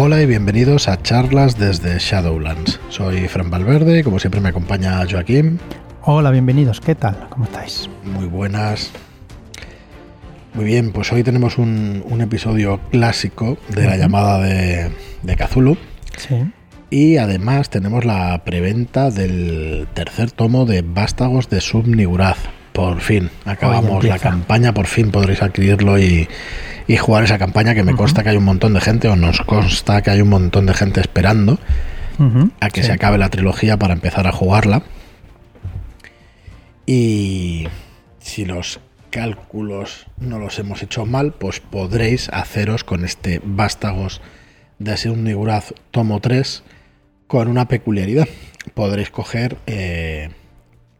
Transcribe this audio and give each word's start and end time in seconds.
Hola 0.00 0.22
y 0.22 0.26
bienvenidos 0.26 0.86
a 0.86 1.02
charlas 1.02 1.58
desde 1.58 1.98
Shadowlands. 1.98 2.78
Soy 2.88 3.26
Fran 3.26 3.50
Valverde 3.50 3.98
y 3.98 4.02
como 4.04 4.20
siempre 4.20 4.40
me 4.40 4.50
acompaña 4.50 5.04
Joaquín. 5.10 5.58
Hola, 6.02 6.30
bienvenidos. 6.30 6.80
¿Qué 6.80 6.94
tal? 6.94 7.26
¿Cómo 7.28 7.46
estáis? 7.46 7.90
Muy 8.04 8.26
buenas. 8.26 8.92
Muy 10.54 10.66
bien, 10.66 10.92
pues 10.92 11.12
hoy 11.12 11.24
tenemos 11.24 11.58
un, 11.58 12.04
un 12.08 12.20
episodio 12.20 12.78
clásico 12.92 13.58
de 13.70 13.86
la 13.86 13.96
llamada 13.96 14.38
de, 14.40 14.92
de 15.24 15.36
Cthulhu. 15.36 15.76
Sí. 16.16 16.48
Y 16.90 17.16
además 17.16 17.68
tenemos 17.68 18.04
la 18.04 18.44
preventa 18.44 19.10
del 19.10 19.88
tercer 19.94 20.30
tomo 20.30 20.64
de 20.64 20.82
Vástagos 20.82 21.50
de 21.50 21.60
Subniguraz. 21.60 22.38
Por 22.72 23.00
fin, 23.00 23.30
acabamos 23.44 24.04
la 24.04 24.20
campaña, 24.20 24.72
por 24.72 24.86
fin 24.86 25.10
podréis 25.10 25.42
adquirirlo 25.42 25.98
y, 25.98 26.28
y 26.88 26.96
jugar 26.96 27.24
esa 27.24 27.38
campaña 27.38 27.74
que 27.74 27.84
me 27.84 27.94
consta 27.94 28.22
que 28.22 28.30
hay 28.30 28.36
un 28.36 28.44
montón 28.44 28.72
de 28.72 28.80
gente, 28.80 29.08
o 29.08 29.14
nos 29.14 29.42
consta 29.42 30.02
que 30.02 30.10
hay 30.10 30.22
un 30.22 30.30
montón 30.30 30.66
de 30.66 30.74
gente 30.74 31.00
esperando 31.00 31.60
a 32.60 32.70
que 32.70 32.80
sí. 32.80 32.88
se 32.88 32.92
acabe 32.94 33.18
la 33.18 33.28
trilogía 33.28 33.76
para 33.76 33.92
empezar 33.92 34.26
a 34.26 34.32
jugarla. 34.32 34.82
Y 36.86 37.68
si 38.18 38.46
los 38.46 38.80
cálculos 39.10 40.06
no 40.18 40.38
los 40.38 40.58
hemos 40.58 40.82
hecho 40.82 41.04
mal, 41.04 41.34
pues 41.34 41.60
podréis 41.60 42.30
haceros 42.30 42.82
con 42.84 43.04
este 43.04 43.40
Vástagos 43.44 44.22
de 44.78 44.96
Subniguraz 44.96 45.74
tomo 45.90 46.20
3 46.20 46.62
con 47.26 47.48
una 47.48 47.68
peculiaridad. 47.68 48.28
Podréis 48.72 49.10
coger 49.10 49.58
eh, 49.66 50.30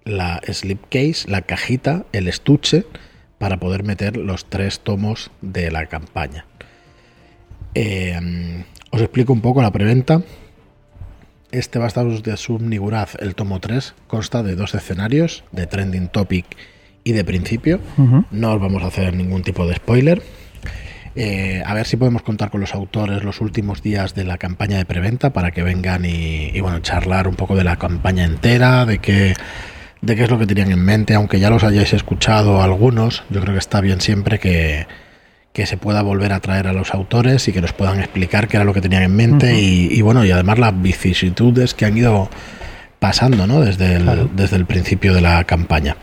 la 0.04 0.40
slipcase, 0.46 1.28
la 1.28 1.42
cajita, 1.42 2.04
el 2.12 2.28
estuche, 2.28 2.84
para 3.38 3.58
poder 3.58 3.84
meter 3.84 4.16
los 4.16 4.46
tres 4.46 4.80
tomos 4.80 5.30
de 5.40 5.70
la 5.70 5.86
campaña. 5.86 6.44
Eh, 7.74 8.64
os 8.90 9.00
explico 9.00 9.32
un 9.32 9.40
poco 9.40 9.62
la 9.62 9.72
preventa. 9.72 10.22
Este 11.50 11.78
Bastardos 11.78 12.22
de 12.22 12.36
Subniguraz, 12.36 13.14
el 13.20 13.34
tomo 13.34 13.60
3, 13.60 13.94
consta 14.06 14.42
de 14.42 14.54
dos 14.54 14.74
escenarios, 14.74 15.44
de 15.50 15.66
Trending 15.66 16.08
Topic 16.08 16.44
y 17.04 17.12
de 17.12 17.24
Principio. 17.24 17.80
No 18.30 18.52
os 18.52 18.60
vamos 18.60 18.82
a 18.82 18.88
hacer 18.88 19.14
ningún 19.14 19.42
tipo 19.42 19.66
de 19.66 19.76
spoiler. 19.76 20.22
Eh, 21.14 21.62
a 21.64 21.74
ver 21.74 21.86
si 21.86 21.96
podemos 21.96 22.22
contar 22.22 22.50
con 22.50 22.60
los 22.60 22.74
autores 22.74 23.24
los 23.24 23.40
últimos 23.40 23.82
días 23.82 24.14
de 24.14 24.24
la 24.24 24.36
campaña 24.36 24.76
de 24.76 24.84
preventa 24.84 25.32
para 25.32 25.50
que 25.50 25.62
vengan 25.62 26.04
y, 26.04 26.50
y, 26.52 26.60
bueno, 26.60 26.80
charlar 26.80 27.26
un 27.26 27.34
poco 27.34 27.56
de 27.56 27.64
la 27.64 27.76
campaña 27.76 28.24
entera, 28.24 28.84
de 28.84 28.98
qué, 28.98 29.34
de 30.00 30.16
qué 30.16 30.24
es 30.24 30.30
lo 30.30 30.38
que 30.38 30.46
tenían 30.46 30.70
en 30.70 30.84
mente, 30.84 31.14
aunque 31.14 31.40
ya 31.40 31.50
los 31.50 31.64
hayáis 31.64 31.92
escuchado 31.92 32.62
algunos, 32.62 33.24
yo 33.30 33.40
creo 33.40 33.52
que 33.54 33.58
está 33.58 33.80
bien 33.80 34.00
siempre 34.00 34.38
que, 34.38 34.86
que 35.52 35.66
se 35.66 35.76
pueda 35.76 36.02
volver 36.02 36.32
a 36.32 36.40
traer 36.40 36.66
a 36.68 36.72
los 36.72 36.94
autores 36.94 37.48
y 37.48 37.52
que 37.52 37.60
nos 37.60 37.72
puedan 37.72 37.98
explicar 37.98 38.46
qué 38.48 38.56
era 38.58 38.64
lo 38.64 38.72
que 38.74 38.80
tenían 38.80 39.02
en 39.02 39.14
mente 39.16 39.58
y, 39.60 39.88
y, 39.90 40.00
bueno, 40.02 40.24
y 40.24 40.30
además 40.30 40.58
las 40.58 40.80
vicisitudes 40.80 41.74
que 41.74 41.84
han 41.86 41.96
ido 41.98 42.30
pasando 43.00 43.46
¿no? 43.46 43.60
desde, 43.60 43.94
el, 43.96 44.02
Claro. 44.04 44.30
desde 44.34 44.56
el 44.56 44.66
principio 44.66 45.14
de 45.14 45.20
la 45.20 45.42
campaña. 45.44 45.96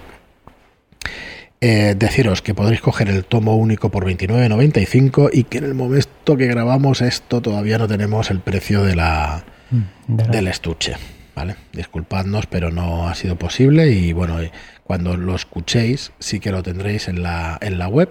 Eh, 1.61 1.95
deciros 1.97 2.41
que 2.41 2.53
podréis 2.53 2.81
coger 2.81 3.09
el 3.09 3.23
tomo 3.25 3.55
único 3.55 3.89
por 3.89 4.05
29.95 4.05 5.29
y 5.33 5.45
que 5.45 5.57
en 5.59 5.63
el 5.63 5.73
momento 5.73 6.35
que 6.37 6.47
grabamos 6.47 7.01
esto 7.01 7.41
todavía 7.41 7.77
no 7.77 7.87
tenemos 7.87 8.29
el 8.29 8.39
precio 8.39 8.83
de 8.83 8.95
la, 8.95 9.43
Mm, 9.71 10.15
de 10.15 10.23
la- 10.25 10.29
del 10.31 10.47
estuche. 10.47 10.93
¿Vale? 11.35 11.55
Disculpadnos, 11.73 12.47
pero 12.47 12.71
no 12.71 13.07
ha 13.07 13.15
sido 13.15 13.35
posible 13.35 13.91
y 13.91 14.13
bueno, 14.13 14.41
eh, 14.41 14.51
cuando 14.83 15.17
lo 15.17 15.35
escuchéis 15.35 16.11
sí 16.19 16.39
que 16.39 16.51
lo 16.51 16.63
tendréis 16.63 17.07
en 17.07 17.21
la, 17.21 17.57
en 17.61 17.77
la 17.77 17.87
web 17.87 18.09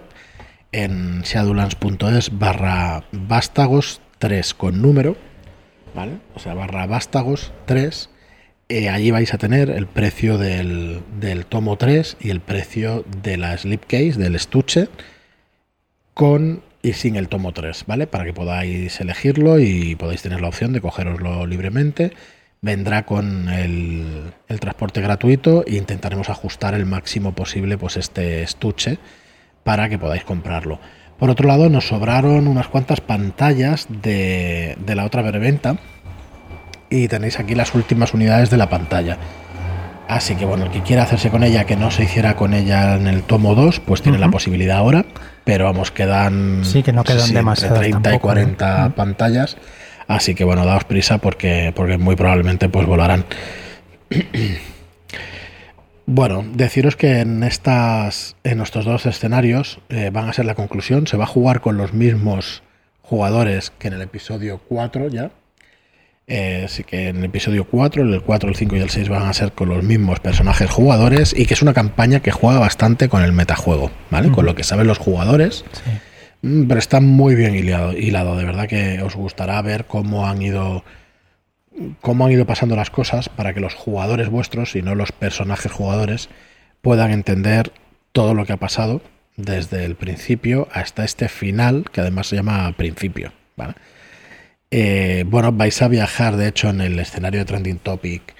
en 0.71 1.21
shadowlands.es 1.21 2.37
barra 2.37 3.05
vástagos 3.11 4.01
3 4.19 4.53
con 4.53 4.81
número, 4.81 5.15
¿vale? 5.93 6.19
O 6.35 6.39
sea, 6.39 6.53
barra 6.53 6.85
vástagos 6.85 7.53
3. 7.65 8.09
eh, 8.67 8.89
allí 8.89 9.11
vais 9.11 9.33
a 9.33 9.37
tener 9.37 9.69
el 9.69 9.87
precio 9.87 10.37
del, 10.37 11.01
del 11.19 11.45
tomo 11.45 11.77
3 11.77 12.17
y 12.19 12.29
el 12.29 12.41
precio 12.41 13.05
de 13.21 13.37
la 13.37 13.57
slipcase, 13.57 14.13
del 14.13 14.35
estuche, 14.35 14.89
con 16.13 16.61
y 16.81 16.93
sin 16.93 17.15
el 17.15 17.29
tomo 17.29 17.51
3, 17.51 17.85
¿vale? 17.87 18.05
Para 18.05 18.25
que 18.25 18.33
podáis 18.33 18.99
elegirlo 18.99 19.59
y 19.59 19.95
podáis 19.95 20.21
tener 20.21 20.41
la 20.41 20.49
opción 20.49 20.71
de 20.73 20.81
cogeroslo 20.81 21.47
libremente. 21.47 22.11
Vendrá 22.61 23.05
con 23.05 23.49
el, 23.49 24.33
el 24.47 24.59
transporte 24.59 25.01
gratuito 25.01 25.63
e 25.67 25.75
intentaremos 25.75 26.29
ajustar 26.29 26.73
el 26.73 26.85
máximo 26.85 27.33
posible 27.33 27.77
pues 27.77 27.97
este 27.97 28.41
estuche 28.41 28.97
para 29.63 29.87
que 29.89 29.99
podáis 29.99 30.23
comprarlo. 30.23 30.79
Por 31.19 31.29
otro 31.29 31.47
lado, 31.47 31.69
nos 31.69 31.87
sobraron 31.87 32.47
unas 32.47 32.67
cuantas 32.67 33.01
pantallas 33.01 33.87
de, 33.89 34.77
de 34.85 34.95
la 34.95 35.05
otra 35.05 35.25
preventa 35.27 35.77
y 36.89 37.07
tenéis 37.07 37.39
aquí 37.39 37.55
las 37.55 37.73
últimas 37.73 38.13
unidades 38.13 38.49
de 38.49 38.57
la 38.57 38.69
pantalla. 38.69 39.17
Así 40.07 40.35
que 40.35 40.45
bueno, 40.45 40.65
el 40.65 40.71
que 40.71 40.81
quiera 40.81 41.03
hacerse 41.03 41.29
con 41.31 41.43
ella, 41.43 41.65
que 41.65 41.75
no 41.75 41.89
se 41.89 42.03
hiciera 42.03 42.35
con 42.35 42.53
ella 42.53 42.95
en 42.95 43.07
el 43.07 43.23
tomo 43.23 43.55
2, 43.55 43.79
pues 43.79 44.01
tiene 44.01 44.19
la 44.19 44.29
posibilidad 44.29 44.77
ahora. 44.77 45.05
Pero 45.45 45.65
vamos, 45.65 45.91
quedan, 45.91 46.63
Sí, 46.63 46.83
que 46.83 46.93
no 46.93 47.03
quedan 47.03 47.33
demasiadas 47.33 47.79
30 47.79 47.97
y 47.99 48.01
tampoco, 48.01 48.27
¿eh? 48.29 48.33
40 48.33 48.85
Ujú. 48.85 48.95
pantallas. 48.95 49.57
Así 50.07 50.35
que 50.35 50.43
bueno, 50.43 50.65
daos 50.65 50.83
prisa 50.83 51.17
porque, 51.17 51.73
porque 51.75 51.97
muy 51.97 52.15
probablemente 52.15 52.69
pues 52.69 52.85
volarán. 52.85 53.25
Bueno, 56.07 56.45
deciros 56.53 56.95
que 56.95 57.21
en 57.21 57.41
estas, 57.43 58.35
en 58.43 58.61
estos 58.61 58.85
dos 58.85 59.07
escenarios 59.07 59.79
eh, 59.89 60.11
van 60.13 60.29
a 60.29 60.33
ser 60.33 60.45
la 60.45 60.53
conclusión. 60.53 61.07
Se 61.07 61.17
va 61.17 61.23
a 61.23 61.27
jugar 61.27 61.61
con 61.61 61.77
los 61.77 61.93
mismos 61.93 62.61
jugadores 63.01 63.71
que 63.79 63.87
en 63.87 63.95
el 63.95 64.01
episodio 64.03 64.61
4 64.69 65.07
ya. 65.09 65.31
Eh, 66.27 66.63
así 66.65 66.83
que 66.83 67.09
en 67.09 67.17
el 67.17 67.25
episodio 67.25 67.65
4, 67.65 68.03
el 68.03 68.21
4, 68.21 68.49
el 68.49 68.55
5 68.55 68.75
y 68.75 68.79
el 68.79 68.89
6 68.89 69.09
van 69.09 69.23
a 69.23 69.33
ser 69.33 69.51
con 69.53 69.69
los 69.69 69.83
mismos 69.83 70.19
personajes 70.19 70.69
jugadores 70.69 71.33
y 71.37 71.45
que 71.45 71.55
es 71.55 71.61
una 71.61 71.73
campaña 71.73 72.19
que 72.19 72.31
juega 72.31 72.59
bastante 72.59 73.09
con 73.09 73.23
el 73.23 73.31
metajuego, 73.31 73.91
¿vale? 74.09 74.31
Con 74.31 74.45
lo 74.45 74.55
que 74.55 74.63
saben 74.63 74.87
los 74.87 74.97
jugadores. 74.99 75.65
Sí. 75.71 75.91
Mm, 76.45 76.67
Pero 76.67 76.79
está 76.79 76.99
muy 77.01 77.33
bien 77.33 77.55
hilado, 77.55 78.37
de 78.37 78.45
verdad 78.45 78.67
que 78.67 79.01
os 79.01 79.15
gustará 79.15 79.59
ver 79.63 79.85
cómo 79.85 80.27
han 80.27 80.41
ido 80.43 80.83
cómo 82.01 82.25
han 82.25 82.31
ido 82.31 82.45
pasando 82.45 82.75
las 82.75 82.89
cosas 82.89 83.29
para 83.29 83.53
que 83.53 83.59
los 83.59 83.73
jugadores 83.73 84.29
vuestros 84.29 84.75
y 84.75 84.81
no 84.81 84.95
los 84.95 85.11
personajes 85.11 85.71
jugadores 85.71 86.29
puedan 86.81 87.11
entender 87.11 87.71
todo 88.13 88.33
lo 88.33 88.45
que 88.45 88.53
ha 88.53 88.57
pasado 88.57 89.01
desde 89.37 89.83
el 89.85 89.95
principio 89.95 90.69
hasta 90.71 91.03
este 91.03 91.27
final 91.29 91.85
que 91.91 92.01
además 92.01 92.27
se 92.27 92.37
llama 92.37 92.71
principio. 92.77 93.33
Eh, 94.71 95.25
bueno, 95.27 95.51
vais 95.51 95.81
a 95.81 95.87
viajar 95.87 96.37
de 96.37 96.47
hecho 96.47 96.69
en 96.69 96.81
el 96.81 96.99
escenario 96.99 97.39
de 97.39 97.45
Trending 97.45 97.79
Topic 97.79 98.35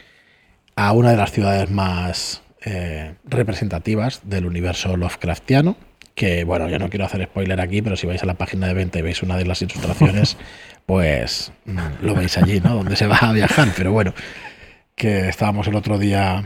a 0.75 0.91
una 0.93 1.11
de 1.11 1.17
las 1.17 1.31
ciudades 1.31 1.72
más 1.72 2.43
eh, 2.63 3.16
representativas 3.25 4.22
del 4.23 4.45
universo 4.45 4.95
Lovecraftiano. 4.95 5.75
Que 6.16 6.46
bueno, 6.46 6.70
yo 6.70 6.80
no 6.80 6.90
quiero 6.90 7.06
hacer 7.06 7.24
spoiler 7.26 7.59
aquí, 7.59 7.81
pero 7.81 7.96
si 7.98 8.08
vais 8.08 8.24
a 8.24 8.26
la 8.26 8.36
página 8.36 8.68
de 8.68 8.74
venta 8.74 9.00
y 9.00 9.02
veis 9.02 9.22
una 9.22 9.36
de 9.36 9.46
las 9.46 9.62
ilustraciones, 9.62 10.38
pues 10.86 11.52
mm, 11.66 11.78
lo 12.02 12.16
veis 12.16 12.38
allí, 12.38 12.62
¿no? 12.62 12.74
Donde 12.76 12.96
se 12.96 13.06
va 13.06 13.18
a 13.18 13.34
viajar. 13.34 13.68
Pero 13.76 13.92
bueno, 13.92 14.14
que 14.96 15.28
estábamos 15.30 15.68
el 15.68 15.76
otro 15.76 15.98
día. 15.98 16.46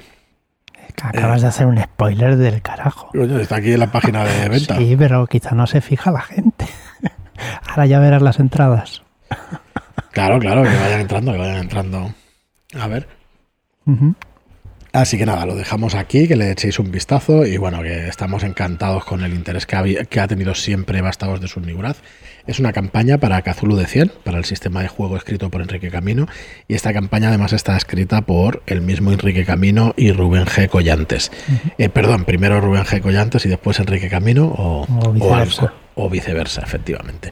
Acabas 1.04 1.44
de 1.44 1.48
hacer 1.48 1.68
un 1.68 1.82
spoiler 1.82 2.36
del 2.36 2.62
carajo. 2.62 3.12
Está 3.14 3.58
aquí 3.58 3.72
en 3.74 3.80
la 3.80 3.92
página 3.92 4.26
de 4.26 4.50
venta. 4.50 4.76
Sí, 4.76 4.96
pero 4.98 5.28
quizá 5.28 5.52
no 5.52 5.68
se 5.68 5.82
fija 5.82 6.12
la 6.12 6.22
gente. 6.22 6.66
Ahora 7.70 7.86
ya 7.86 8.00
verás 8.00 8.22
las 8.22 8.40
entradas. 8.40 9.04
Claro, 10.12 10.40
claro, 10.40 10.64
que 10.64 10.76
vayan 10.76 11.02
entrando, 11.02 11.32
que 11.32 11.38
vayan 11.38 11.58
entrando. 11.58 12.14
A 12.78 12.88
ver. 12.88 13.08
Ujú. 13.86 14.16
Así 15.02 15.18
que 15.18 15.26
nada, 15.26 15.46
lo 15.46 15.56
dejamos 15.56 15.96
aquí, 15.96 16.28
que 16.28 16.36
le 16.36 16.52
echéis 16.52 16.78
un 16.80 16.92
vistazo 16.92 17.46
y 17.46 17.58
bueno, 17.58 17.82
que 17.82 18.08
estamos 18.08 18.44
encantados 18.44 19.06
con 19.06 19.24
el 19.24 19.34
interés 19.34 19.66
que 19.66 19.76
ha, 19.76 19.82
habi- 19.84 20.08
que 20.08 20.20
ha 20.20 20.28
tenido 20.28 20.54
siempre 20.56 21.02
Vástagos 21.02 21.40
de 21.42 21.48
Subniguraz. 21.48 21.98
Es 22.48 22.60
una 22.60 22.74
campaña 22.74 23.18
para 23.20 23.42
Cthulhu 23.44 23.76
de 23.76 23.86
100, 23.86 24.12
para 24.24 24.38
el 24.40 24.46
sistema 24.46 24.82
de 24.82 24.88
juego 24.88 25.16
escrito 25.18 25.50
por 25.50 25.62
Enrique 25.62 25.90
Camino 25.92 26.28
y 26.68 26.74
esta 26.74 26.92
campaña 26.94 27.30
además 27.30 27.54
está 27.54 27.78
escrita 27.78 28.22
por 28.22 28.64
el 28.66 28.82
mismo 28.82 29.12
Enrique 29.12 29.46
Camino 29.46 29.94
y 29.96 30.12
Rubén 30.12 30.46
G. 30.46 30.68
Collantes. 30.68 31.32
Eh, 31.78 31.90
perdón, 31.90 32.26
primero 32.26 32.60
Rubén 32.60 32.84
G. 32.86 33.02
Collantes 33.02 33.46
y 33.46 33.50
después 33.50 33.80
Enrique 33.80 34.10
Camino 34.10 34.46
o, 34.48 34.88
O 35.06 35.12
viceversa. 35.12 35.74
o 35.96 36.10
viceversa, 36.10 36.62
efectivamente. 36.62 37.32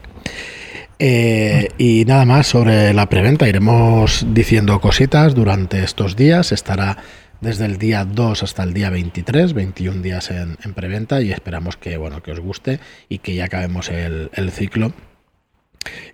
Eh, 1.00 1.68
y 1.78 2.04
nada 2.06 2.24
más 2.24 2.46
sobre 2.46 2.92
la 2.92 3.08
preventa. 3.08 3.48
Iremos 3.48 4.26
diciendo 4.30 4.80
cositas 4.80 5.34
durante 5.34 5.82
estos 5.84 6.16
días. 6.16 6.52
Estará 6.52 6.96
desde 7.40 7.64
el 7.66 7.78
día 7.78 8.04
2 8.04 8.42
hasta 8.42 8.62
el 8.62 8.74
día 8.74 8.90
23, 8.90 9.52
21 9.52 10.02
días 10.02 10.30
en, 10.30 10.56
en 10.64 10.74
preventa 10.74 11.20
y 11.22 11.30
esperamos 11.32 11.76
que, 11.76 11.96
bueno, 11.96 12.22
que 12.22 12.32
os 12.32 12.40
guste 12.40 12.80
y 13.08 13.18
que 13.18 13.34
ya 13.34 13.44
acabemos 13.46 13.88
el, 13.90 14.30
el 14.34 14.50
ciclo. 14.50 14.92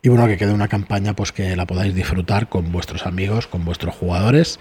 Y 0.03 0.09
bueno, 0.11 0.26
que 0.26 0.37
quede 0.37 0.53
una 0.53 0.69
campaña 0.69 1.15
pues 1.15 1.32
que 1.32 1.56
la 1.56 1.67
podáis 1.67 1.94
disfrutar 1.94 2.49
con 2.49 2.71
vuestros 2.71 3.06
amigos, 3.06 3.47
con 3.47 3.65
vuestros 3.65 3.94
jugadores. 3.94 4.59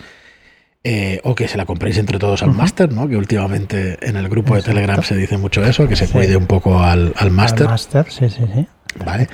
eh, 0.85 1.21
o 1.23 1.33
que 1.33 1.47
se 1.47 1.55
la 1.55 1.65
compréis 1.65 1.97
entre 1.97 2.19
todos 2.19 2.43
al 2.43 2.49
Ujú. 2.49 2.57
máster, 2.57 2.91
¿no? 2.91 3.07
Que 3.07 3.15
últimamente 3.15 3.97
en 4.05 4.17
el 4.17 4.27
grupo 4.27 4.57
Exacto. 4.57 4.71
de 4.71 4.73
Telegram 4.81 5.01
se 5.03 5.15
dice 5.15 5.37
mucho 5.37 5.63
eso, 5.63 5.87
que 5.87 5.95
se 5.95 6.07
Sí. 6.07 6.11
cuide 6.11 6.35
un 6.35 6.45
poco 6.45 6.77
al, 6.83 7.13
al 7.15 7.27
Al 7.27 7.31
máster. 7.31 7.67
máster, 7.67 8.05
sí, 8.11 8.27
sí, 8.29 8.43
sí. 8.53 8.67
¿vale? 9.05 9.29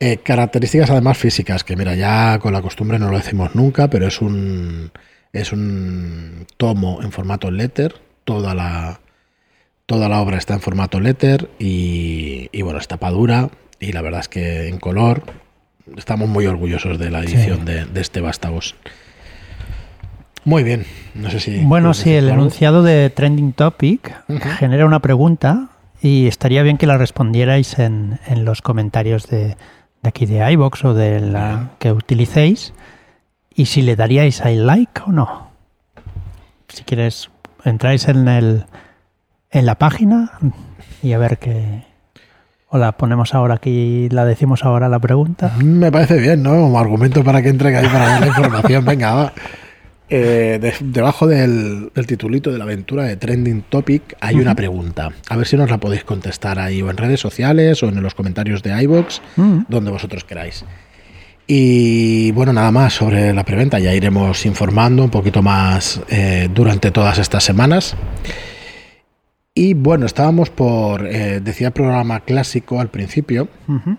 Eh, 0.00 0.16
características 0.16 0.90
además 0.90 1.16
físicas, 1.16 1.62
que 1.62 1.76
mira, 1.76 1.94
ya 1.94 2.40
con 2.40 2.52
la 2.52 2.60
costumbre 2.60 2.98
no 2.98 3.08
lo 3.08 3.18
decimos 3.18 3.54
nunca, 3.54 3.88
pero 3.88 4.08
es 4.08 4.20
un, 4.20 4.90
es 5.32 5.52
un 5.52 6.46
tomo 6.56 7.00
en 7.02 7.12
formato 7.12 7.50
letter, 7.50 7.94
toda 8.24 8.54
la, 8.54 9.00
toda 9.86 10.08
la 10.08 10.20
obra 10.20 10.38
está 10.38 10.54
en 10.54 10.60
formato 10.60 11.00
letter 11.00 11.48
y, 11.58 12.48
y 12.52 12.62
bueno, 12.62 12.78
es 12.78 12.88
tapadura 12.88 13.50
y 13.78 13.92
la 13.92 14.02
verdad 14.02 14.20
es 14.20 14.28
que 14.28 14.68
en 14.68 14.78
color 14.78 15.22
estamos 15.96 16.28
muy 16.28 16.46
orgullosos 16.46 16.98
de 16.98 17.10
la 17.10 17.20
edición 17.20 17.64
de, 17.64 17.84
de, 17.86 18.00
este 18.00 18.20
Vástagos. 18.20 18.76
Muy 20.44 20.62
bien, 20.64 20.86
no 21.14 21.30
sé 21.30 21.38
si... 21.40 21.58
Bueno, 21.64 21.92
sí, 21.94 22.12
el 22.12 22.26
algo. 22.28 22.40
enunciado 22.40 22.82
de 22.82 23.10
Trending 23.10 23.52
Topic 23.52 24.14
uh 24.28 24.32
-huh. 24.34 24.56
genera 24.56 24.86
una 24.86 25.00
pregunta 25.00 25.68
y 26.02 26.26
estaría 26.26 26.62
bien 26.62 26.78
que 26.78 26.86
la 26.86 26.96
respondierais 26.96 27.78
en, 27.78 28.18
en 28.26 28.44
los 28.44 28.62
comentarios 28.62 29.28
de, 29.28 29.56
de, 30.02 30.08
aquí 30.08 30.24
de 30.26 30.50
iBox 30.52 30.84
o 30.84 30.94
de 30.94 31.20
la 31.20 31.54
uh 31.54 31.58
-huh. 31.58 31.68
que 31.78 31.92
utilicéis 31.92 32.72
y 33.54 33.66
si 33.66 33.82
le 33.82 33.96
daríais 33.96 34.40
al 34.40 34.66
like 34.66 35.02
o 35.06 35.12
no. 35.12 35.50
Si 36.68 36.84
quieres, 36.84 37.30
entráis 37.64 38.08
en, 38.08 38.28
el, 38.28 38.64
en 39.50 39.66
la 39.66 39.76
página 39.76 40.32
y 41.02 41.12
a 41.12 41.18
ver 41.18 41.38
qué, 41.38 41.84
o 42.68 42.78
la 42.78 42.92
ponemos 42.92 43.34
ahora 43.34 43.54
aquí, 43.54 44.08
la 44.10 44.24
decimos 44.24 44.64
ahora 44.64 44.88
la 44.88 45.00
pregunta. 45.00 45.52
Me 45.62 45.90
parece 45.90 46.18
bien, 46.18 46.42
¿no? 46.42 46.50
Como 46.50 46.78
argumento 46.78 47.24
para 47.24 47.42
que 47.42 47.48
entre 47.48 47.76
ahí 47.76 47.88
para 47.88 48.12
ver 48.12 48.20
la 48.20 48.26
información. 48.28 48.84
Venga, 48.84 49.14
va. 49.14 49.32
Eh, 50.12 50.58
de, 50.60 50.74
debajo 50.80 51.28
del, 51.28 51.92
del, 51.94 52.06
titulito 52.06 52.50
de 52.50 52.58
la 52.58 52.64
aventura 52.64 53.04
de 53.04 53.16
Trending 53.16 53.62
Topic 53.68 54.16
hay 54.20 54.34
uh 54.34 54.38
-huh. 54.38 54.42
una 54.42 54.54
pregunta. 54.56 55.10
A 55.28 55.36
ver 55.36 55.46
si 55.46 55.56
nos 55.56 55.70
la 55.70 55.78
podéis 55.78 56.02
contestar 56.02 56.58
ahí 56.58 56.82
o 56.82 56.90
en 56.90 56.96
redes 56.96 57.20
sociales 57.20 57.80
o 57.84 57.88
en 57.88 58.02
los 58.02 58.14
comentarios 58.14 58.62
de 58.64 58.82
iVoox, 58.82 59.20
uh 59.36 59.40
-huh. 59.40 59.66
donde 59.68 59.90
vosotros 59.92 60.24
queráis. 60.24 60.64
Y 61.52 62.30
bueno, 62.30 62.52
nada 62.52 62.70
más 62.70 62.92
sobre 62.92 63.34
la 63.34 63.44
preventa. 63.44 63.80
Ya 63.80 63.92
iremos 63.92 64.46
informando 64.46 65.02
un 65.02 65.10
poquito 65.10 65.42
más 65.42 66.00
eh, 66.08 66.48
durante 66.54 66.92
todas 66.92 67.18
estas 67.18 67.42
semanas. 67.42 67.96
Y 69.52 69.74
bueno, 69.74 70.06
estábamos 70.06 70.48
por, 70.50 71.08
eh, 71.08 71.40
decía 71.40 71.72
programa 71.72 72.20
clásico 72.20 72.80
al 72.80 72.88
principio, 72.88 73.48
uh 73.66 73.72
-huh. 73.72 73.98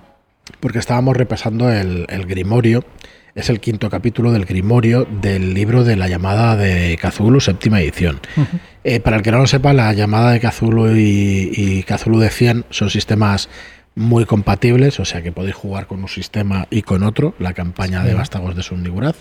porque 0.61 0.79
estábamos 0.79 1.17
repasando 1.17 1.69
el, 1.69 2.05
el 2.07 2.25
Grimorio 2.25 2.85
es 3.35 3.49
el 3.49 3.59
quinto 3.59 3.89
capítulo 3.89 4.31
del 4.31 4.45
Grimorio 4.45 5.05
del 5.21 5.53
libro 5.53 5.83
de 5.83 5.97
la 5.97 6.07
llamada 6.07 6.55
de 6.55 6.97
Cthulhu, 7.01 7.41
séptima 7.41 7.81
edición. 7.81 8.21
Uh 8.37 8.41
-huh. 8.41 8.59
eh, 8.85 8.99
para 9.01 9.17
el 9.17 9.23
que 9.23 9.31
no 9.31 9.39
lo 9.39 9.47
sepa, 9.47 9.73
la 9.73 9.91
llamada 9.91 10.31
de 10.31 10.39
Cthulhu 10.39 10.95
y, 10.95 11.51
y 11.53 11.83
Cthulhu 11.83 12.19
de 12.19 12.29
100 12.29 12.65
son 12.69 12.89
sistemas 12.89 13.49
muy 13.95 14.25
compatibles, 14.25 14.99
o 14.99 15.05
sea 15.05 15.21
que 15.21 15.31
podéis 15.31 15.55
jugar 15.55 15.87
con 15.87 16.01
un 16.01 16.07
sistema 16.07 16.67
y 16.69 16.81
con 16.81 17.03
otro, 17.03 17.35
la 17.39 17.53
campaña 17.53 18.01
sí. 18.01 18.07
de 18.07 18.13
Vástagos 18.13 18.55
de 18.55 18.63
Sundiguraz. 18.63 19.17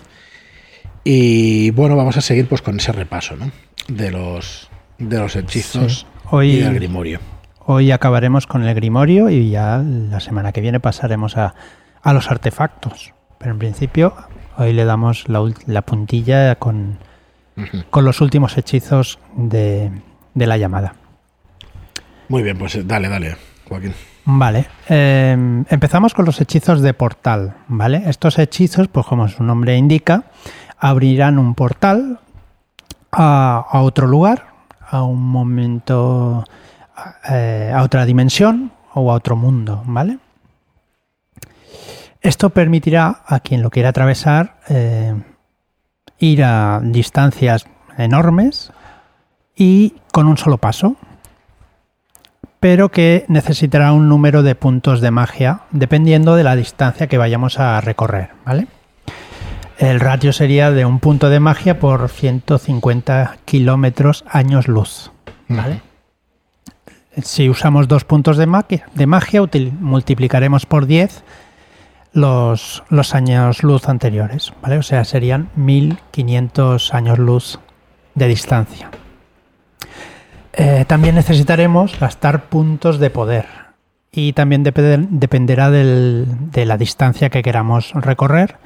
Y 1.03 1.71
bueno, 1.71 1.95
vamos 1.95 2.17
a 2.17 2.21
seguir 2.21 2.47
pues 2.47 2.61
con 2.61 2.77
ese 2.77 2.91
repaso 2.91 3.35
¿no? 3.35 3.51
de, 3.87 4.11
los, 4.11 4.69
de 4.97 5.17
los 5.17 5.35
hechizos 5.35 5.99
sí. 5.99 6.05
Hoy, 6.29 6.51
y 6.51 6.59
del 6.61 6.75
Grimorio. 6.75 7.19
Hoy 7.65 7.91
acabaremos 7.91 8.47
con 8.47 8.63
el 8.63 8.73
Grimorio 8.75 9.29
y 9.29 9.49
ya 9.49 9.77
la 9.77 10.19
semana 10.19 10.51
que 10.51 10.61
viene 10.61 10.79
pasaremos 10.79 11.37
a, 11.37 11.55
a 12.01 12.13
los 12.13 12.29
artefactos. 12.29 13.13
Pero 13.37 13.51
en 13.51 13.59
principio, 13.59 14.15
hoy 14.57 14.73
le 14.73 14.85
damos 14.85 15.27
la, 15.27 15.41
la 15.65 15.81
puntilla 15.81 16.55
con, 16.55 16.99
uh 17.57 17.61
-huh. 17.61 17.85
con, 17.89 18.05
los 18.05 18.21
últimos 18.21 18.57
hechizos 18.57 19.19
de, 19.35 19.91
de, 20.35 20.47
la 20.47 20.57
llamada. 20.57 20.95
Muy 22.29 22.43
bien, 22.43 22.57
pues 22.57 22.87
dale, 22.87 23.09
dale, 23.09 23.35
Joaquín. 23.67 23.93
Vale, 24.23 24.67
eh, 24.87 25.31
empezamos 25.69 26.13
con 26.13 26.25
los 26.25 26.39
hechizos 26.39 26.81
de 26.81 26.93
portal, 26.93 27.55
¿vale? 27.67 28.03
Estos 28.05 28.37
hechizos, 28.37 28.87
pues 28.87 29.05
como 29.07 29.27
su 29.27 29.43
nombre 29.43 29.75
indica, 29.75 30.25
abrirán 30.77 31.39
un 31.39 31.55
portal 31.55 32.19
a, 33.11 33.65
otro 33.73 34.07
lugar, 34.07 34.47
a 34.89 35.03
un 35.03 35.21
momento, 35.21 36.45
eh, 37.29 37.71
a 37.73 37.81
otra 37.81 38.05
dimensión 38.05 38.71
o 38.93 39.11
a 39.11 39.15
otro 39.15 39.35
mundo, 39.35 39.83
¿vale? 39.85 40.19
Esto 42.21 42.51
permitirá 42.51 43.23
a 43.25 43.39
quien 43.39 43.63
lo 43.63 43.71
quiera 43.71 43.89
atravesar 43.89 44.57
eh, 44.69 45.15
ir 46.19 46.43
a 46.43 46.79
distancias 46.83 47.65
enormes 47.97 48.71
y 49.55 49.95
con 50.11 50.27
un 50.27 50.37
solo 50.37 50.59
paso, 50.59 50.95
pero 52.61 52.89
que 52.89 53.25
necesitará 53.27 53.91
un 53.91 54.07
número 54.07 54.43
de 54.43 54.53
puntos 54.53 55.01
de 55.01 55.09
magia 55.09 55.61
dependiendo 55.71 56.35
de 56.35 56.43
la 56.43 56.55
distancia 56.55 57.07
que 57.07 57.17
vayamos 57.17 57.59
a 57.59 57.81
recorrer, 57.81 58.29
¿vale? 58.45 58.67
El 59.79 59.99
ratio 59.99 60.31
sería 60.31 60.69
de 60.69 60.85
un 60.85 60.99
punto 60.99 61.31
de 61.31 61.39
magia 61.39 61.79
por 61.79 62.07
150 62.07 63.37
kilómetros 63.45 64.23
años 64.29 64.67
luz, 64.67 65.11
¿vale? 65.47 65.81
Si 67.23 67.49
usamos 67.49 67.87
dos 67.87 68.05
puntos 68.05 68.37
de 68.37 68.45
magia, 68.45 68.85
de 68.93 69.07
magia 69.07 69.41
multiplicaremos 69.79 70.67
por 70.67 70.85
10 70.85 71.23
los, 72.13 72.83
los 72.89 73.15
años 73.15 73.63
luz 73.63 73.89
anteriores, 73.89 74.53
¿vale? 74.61 74.77
O 74.77 74.83
sea, 74.83 75.03
serían 75.03 75.49
1500 75.55 76.93
años 76.93 77.17
luz 77.17 77.59
de 78.13 78.27
distancia. 78.27 78.91
Eh, 80.53 80.85
también 80.87 81.15
necesitaremos 81.15 81.97
gastar 81.99 82.45
puntos 82.45 82.99
de 82.99 83.09
poder 83.09 83.45
y 84.11 84.33
también 84.33 84.63
depender, 84.63 85.07
dependerá 85.09 85.71
de 85.71 86.65
la 86.65 86.77
distancia 86.77 87.29
que 87.29 87.41
queramos 87.41 87.93
recorrer. 87.93 88.57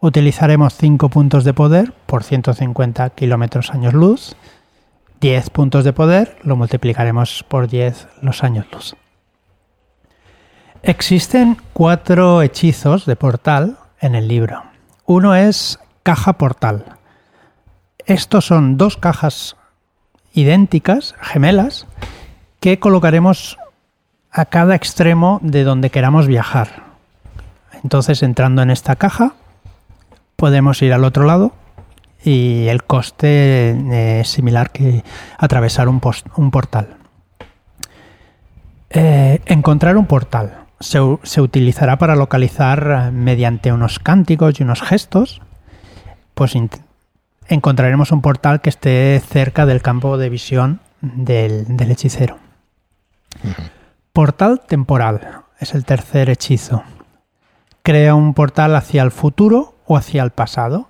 Utilizaremos 0.00 0.74
5 0.74 1.08
puntos 1.08 1.44
de 1.44 1.54
poder 1.54 1.92
por 2.06 2.24
150 2.24 3.10
kilómetros 3.10 3.70
años 3.70 3.94
luz. 3.94 4.36
10 5.20 5.50
puntos 5.50 5.84
de 5.84 5.92
poder 5.92 6.38
lo 6.42 6.56
multiplicaremos 6.56 7.44
por 7.48 7.68
10 7.68 8.08
los 8.22 8.42
años 8.42 8.66
luz. 8.72 8.96
Existen 10.82 11.58
cuatro 11.74 12.40
hechizos 12.40 13.04
de 13.04 13.16
portal 13.16 13.76
en 14.00 14.14
el 14.14 14.28
libro. 14.28 14.62
Uno 15.04 15.34
es 15.34 15.78
caja 16.02 16.34
portal. 16.34 16.96
Estos 18.06 18.46
son 18.46 18.78
dos 18.78 18.96
cajas 18.96 19.56
idénticas, 20.32 21.14
gemelas, 21.20 21.86
que 22.60 22.78
colocaremos 22.78 23.58
a 24.30 24.44
cada 24.46 24.74
extremo 24.74 25.40
de 25.42 25.64
donde 25.64 25.90
queramos 25.90 26.26
viajar. 26.26 26.84
Entonces, 27.82 28.22
entrando 28.22 28.62
en 28.62 28.70
esta 28.70 28.96
caja, 28.96 29.34
podemos 30.36 30.80
ir 30.82 30.92
al 30.92 31.04
otro 31.04 31.24
lado 31.24 31.52
y 32.22 32.66
el 32.68 32.84
coste 32.84 34.20
es 34.20 34.28
similar 34.28 34.70
que 34.70 35.02
atravesar 35.38 35.88
un 35.88 36.00
portal. 36.00 36.96
Eh, 38.90 39.40
encontrar 39.46 39.96
un 39.96 40.06
portal 40.06 40.64
se, 40.80 40.98
se, 41.22 41.40
utilizará 41.40 41.96
para 41.98 42.16
localizar 42.16 43.06
eh, 43.08 43.10
mediante 43.12 43.72
unos 43.72 44.00
cánticos 44.00 44.58
y 44.58 44.64
unos 44.64 44.82
gestos, 44.82 45.40
pues 46.34 46.56
encontraremos 47.50 48.12
un 48.12 48.22
portal 48.22 48.60
que 48.62 48.70
esté 48.70 49.20
cerca 49.20 49.66
del 49.66 49.82
campo 49.82 50.16
de 50.16 50.30
visión 50.30 50.80
del, 51.02 51.76
del 51.76 51.90
hechicero. 51.90 52.38
Uh 53.44 53.48
-huh. 53.48 53.70
Portal 54.12 54.62
temporal 54.66 55.42
es 55.58 55.74
el 55.74 55.84
tercer 55.84 56.30
hechizo. 56.30 56.82
Crea 57.82 58.14
un 58.14 58.34
portal 58.34 58.74
hacia 58.76 59.02
el 59.02 59.10
futuro 59.10 59.74
o 59.86 59.96
hacia 59.96 60.22
el 60.22 60.30
pasado 60.30 60.88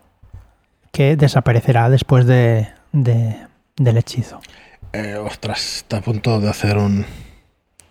que 0.92 1.16
desaparecerá 1.16 1.88
después 1.88 2.26
de, 2.26 2.68
de 2.92 3.36
del 3.76 3.96
hechizo. 3.96 4.40
Eh, 4.92 5.14
ostras, 5.16 5.76
está 5.76 5.98
a 5.98 6.00
punto 6.00 6.40
de 6.40 6.48
hacer 6.50 6.76
un... 6.76 7.06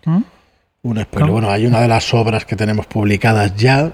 ¿Mm? 0.04 0.22
Un 0.82 1.00
spoiler. 1.02 1.08
¿Cómo? 1.10 1.32
Bueno, 1.32 1.50
hay 1.50 1.66
una 1.66 1.80
de 1.80 1.88
las 1.88 2.14
obras 2.14 2.44
que 2.44 2.56
tenemos 2.56 2.86
publicadas 2.86 3.54
ya, 3.56 3.92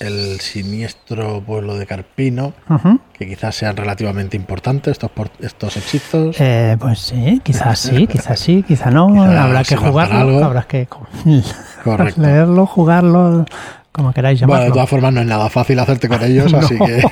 El 0.00 0.38
siniestro 0.40 1.40
pueblo 1.40 1.76
de 1.76 1.84
Carpino, 1.84 2.52
uh 2.68 2.74
-huh. 2.74 3.00
que 3.12 3.26
quizás 3.26 3.56
sean 3.56 3.76
relativamente 3.76 4.36
importantes 4.36 4.92
estos, 4.92 5.10
estos 5.40 5.76
hechizos. 5.76 6.36
Eh, 6.38 6.76
pues 6.78 7.00
sí, 7.00 7.40
quizás 7.42 7.80
sí, 7.80 8.06
quizás 8.12 8.38
sí, 8.38 8.62
quizás 8.66 8.92
no. 8.92 9.22
Habrá 9.22 9.64
que 9.64 9.76
jugarlo, 9.76 10.44
habrá 10.44 10.62
que 10.62 10.86
leerlo, 12.16 12.66
jugarlo, 12.66 13.44
como 13.90 14.12
queráis 14.12 14.38
llamarlo. 14.38 14.60
Bueno, 14.60 14.70
de 14.72 14.74
todas 14.74 14.88
formas 14.88 15.12
no 15.12 15.20
es 15.20 15.26
nada 15.26 15.48
fácil 15.48 15.78
hacerte 15.80 16.08
con 16.08 16.22
ellos, 16.24 16.52
no. 16.52 16.58
así 16.58 16.78
que... 16.78 17.02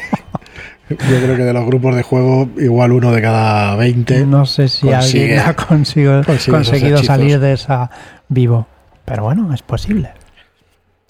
Yo 0.88 0.97
creo 0.97 1.37
que 1.37 1.42
de 1.42 1.52
los 1.52 1.66
grupos 1.66 1.97
de 1.97 2.04
juego, 2.04 2.49
igual 2.59 2.92
uno 2.92 3.11
de 3.11 3.21
cada 3.21 3.75
20. 3.75 4.25
No 4.26 4.47
sé 4.47 4.68
si 4.68 4.87
consigue, 4.87 5.37
alguien 5.37 5.38
ha 5.40 5.54
consigo, 5.54 6.23
conseguido 6.49 7.02
salir 7.02 7.40
de 7.40 7.54
esa 7.54 7.90
vivo. 8.28 8.68
Pero 9.04 9.25
bueno, 9.25 9.52
es 9.52 9.62
posible. 9.62 10.11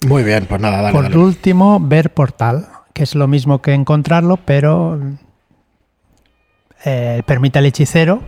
Muy 0.05 0.23
bien, 0.23 0.45
pues 0.45 0.61
nada, 0.61 0.81
dale, 0.81 0.93
Por 0.93 1.03
dale. 1.05 1.17
último, 1.17 1.79
ver 1.81 2.13
portal, 2.13 2.67
que 2.93 3.03
es 3.03 3.15
lo 3.15 3.27
mismo 3.27 3.61
que 3.61 3.73
encontrarlo, 3.73 4.37
pero 4.37 4.99
eh, 6.85 7.23
permite 7.25 7.59
al 7.59 7.65
hechicero 7.65 8.21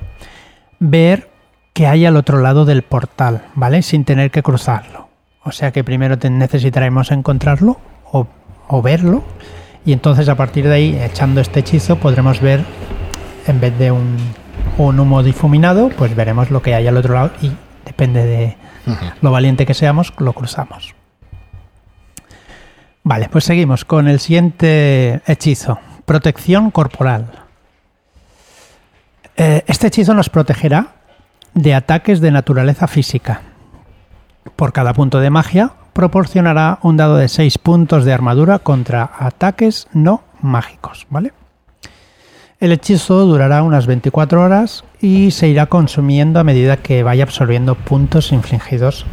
ver 0.79 1.29
que 1.73 1.87
hay 1.87 2.05
al 2.05 2.17
otro 2.17 2.39
lado 2.39 2.65
del 2.65 2.81
portal, 2.81 3.43
¿vale? 3.53 3.81
Sin 3.83 4.03
tener 4.03 4.31
que 4.31 4.41
cruzarlo. 4.41 5.09
O 5.43 5.51
sea 5.51 5.71
que 5.71 5.83
primero 5.83 6.17
necesitaremos 6.29 7.11
encontrarlo 7.11 7.79
o, 8.11 8.27
o 8.67 8.81
verlo. 8.81 9.23
Y 9.85 9.93
entonces 9.93 10.27
a 10.27 10.35
partir 10.35 10.67
de 10.67 10.73
ahí, 10.73 10.99
echando 11.01 11.39
este 11.39 11.61
hechizo, 11.61 11.95
podremos 11.97 12.41
ver, 12.41 12.63
en 13.47 13.59
vez 13.61 13.77
de 13.77 13.91
un, 13.91 14.17
un 14.77 14.99
humo 14.99 15.23
difuminado, 15.23 15.89
pues 15.89 16.15
veremos 16.15 16.51
lo 16.51 16.61
que 16.61 16.75
hay 16.75 16.87
al 16.87 16.97
otro 16.97 17.13
lado 17.13 17.31
y 17.41 17.51
depende 17.85 18.25
de 18.25 18.57
lo 19.21 19.31
valiente 19.31 19.65
que 19.65 19.73
seamos, 19.73 20.13
lo 20.17 20.33
cruzamos. 20.33 20.95
Vale, 23.09 23.27
pues 23.27 23.43
seguimos 23.43 23.85
con 23.85 24.07
el 24.07 24.19
siguiente 24.19 25.23
hechizo. 25.25 25.79
Protección 26.05 26.69
corporal. 26.69 27.25
Eh, 29.35 29.63
este 29.65 29.87
hechizo 29.87 30.13
nos 30.13 30.29
protegerá 30.29 30.89
de 31.55 31.73
ataques 31.73 32.21
de 32.21 32.29
naturaleza 32.29 32.85
física. 32.85 33.41
Por 34.55 34.73
cada 34.73 34.93
punto 34.93 35.19
de 35.21 35.31
magia, 35.31 35.71
proporcionará 35.93 36.77
un 36.83 36.97
dado 36.97 37.17
de 37.17 37.29
6 37.29 37.57
puntos 37.57 38.05
de 38.05 38.13
armadura 38.13 38.59
contra 38.59 39.09
ataques 39.17 39.87
no 39.91 40.21
mágicos, 40.39 41.07
¿vale? 41.09 41.33
El 42.59 42.73
hechizo 42.73 43.25
durará 43.25 43.63
unas 43.63 43.87
24 43.87 44.39
horas 44.39 44.83
y 45.01 45.31
se 45.31 45.47
irá 45.47 45.65
consumiendo 45.65 46.39
a 46.39 46.43
medida 46.43 46.77
que 46.77 47.01
vaya 47.01 47.23
absorbiendo 47.23 47.73
puntos 47.73 48.31
infligidos 48.31 49.07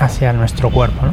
hacia 0.00 0.32
nuestro 0.32 0.72
cuerpo. 0.72 1.06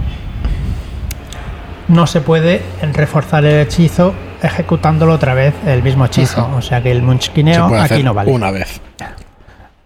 No 1.88 2.08
se 2.08 2.22
puede 2.22 2.62
reforzar 2.94 3.44
el 3.46 3.60
hechizo 3.60 4.14
ejecutándolo 4.42 5.14
otra 5.14 5.34
vez 5.34 5.54
el 5.66 5.84
mismo 5.84 6.06
hechizo. 6.06 6.42
Ajá. 6.42 6.56
O 6.56 6.62
sea 6.62 6.82
que 6.82 6.92
el 6.92 7.02
munchkineo 7.02 7.66
aquí 7.66 7.76
hacer 7.76 8.04
no 8.04 8.14
vale. 8.14 8.32
una 8.32 8.52
vez. 8.52 8.80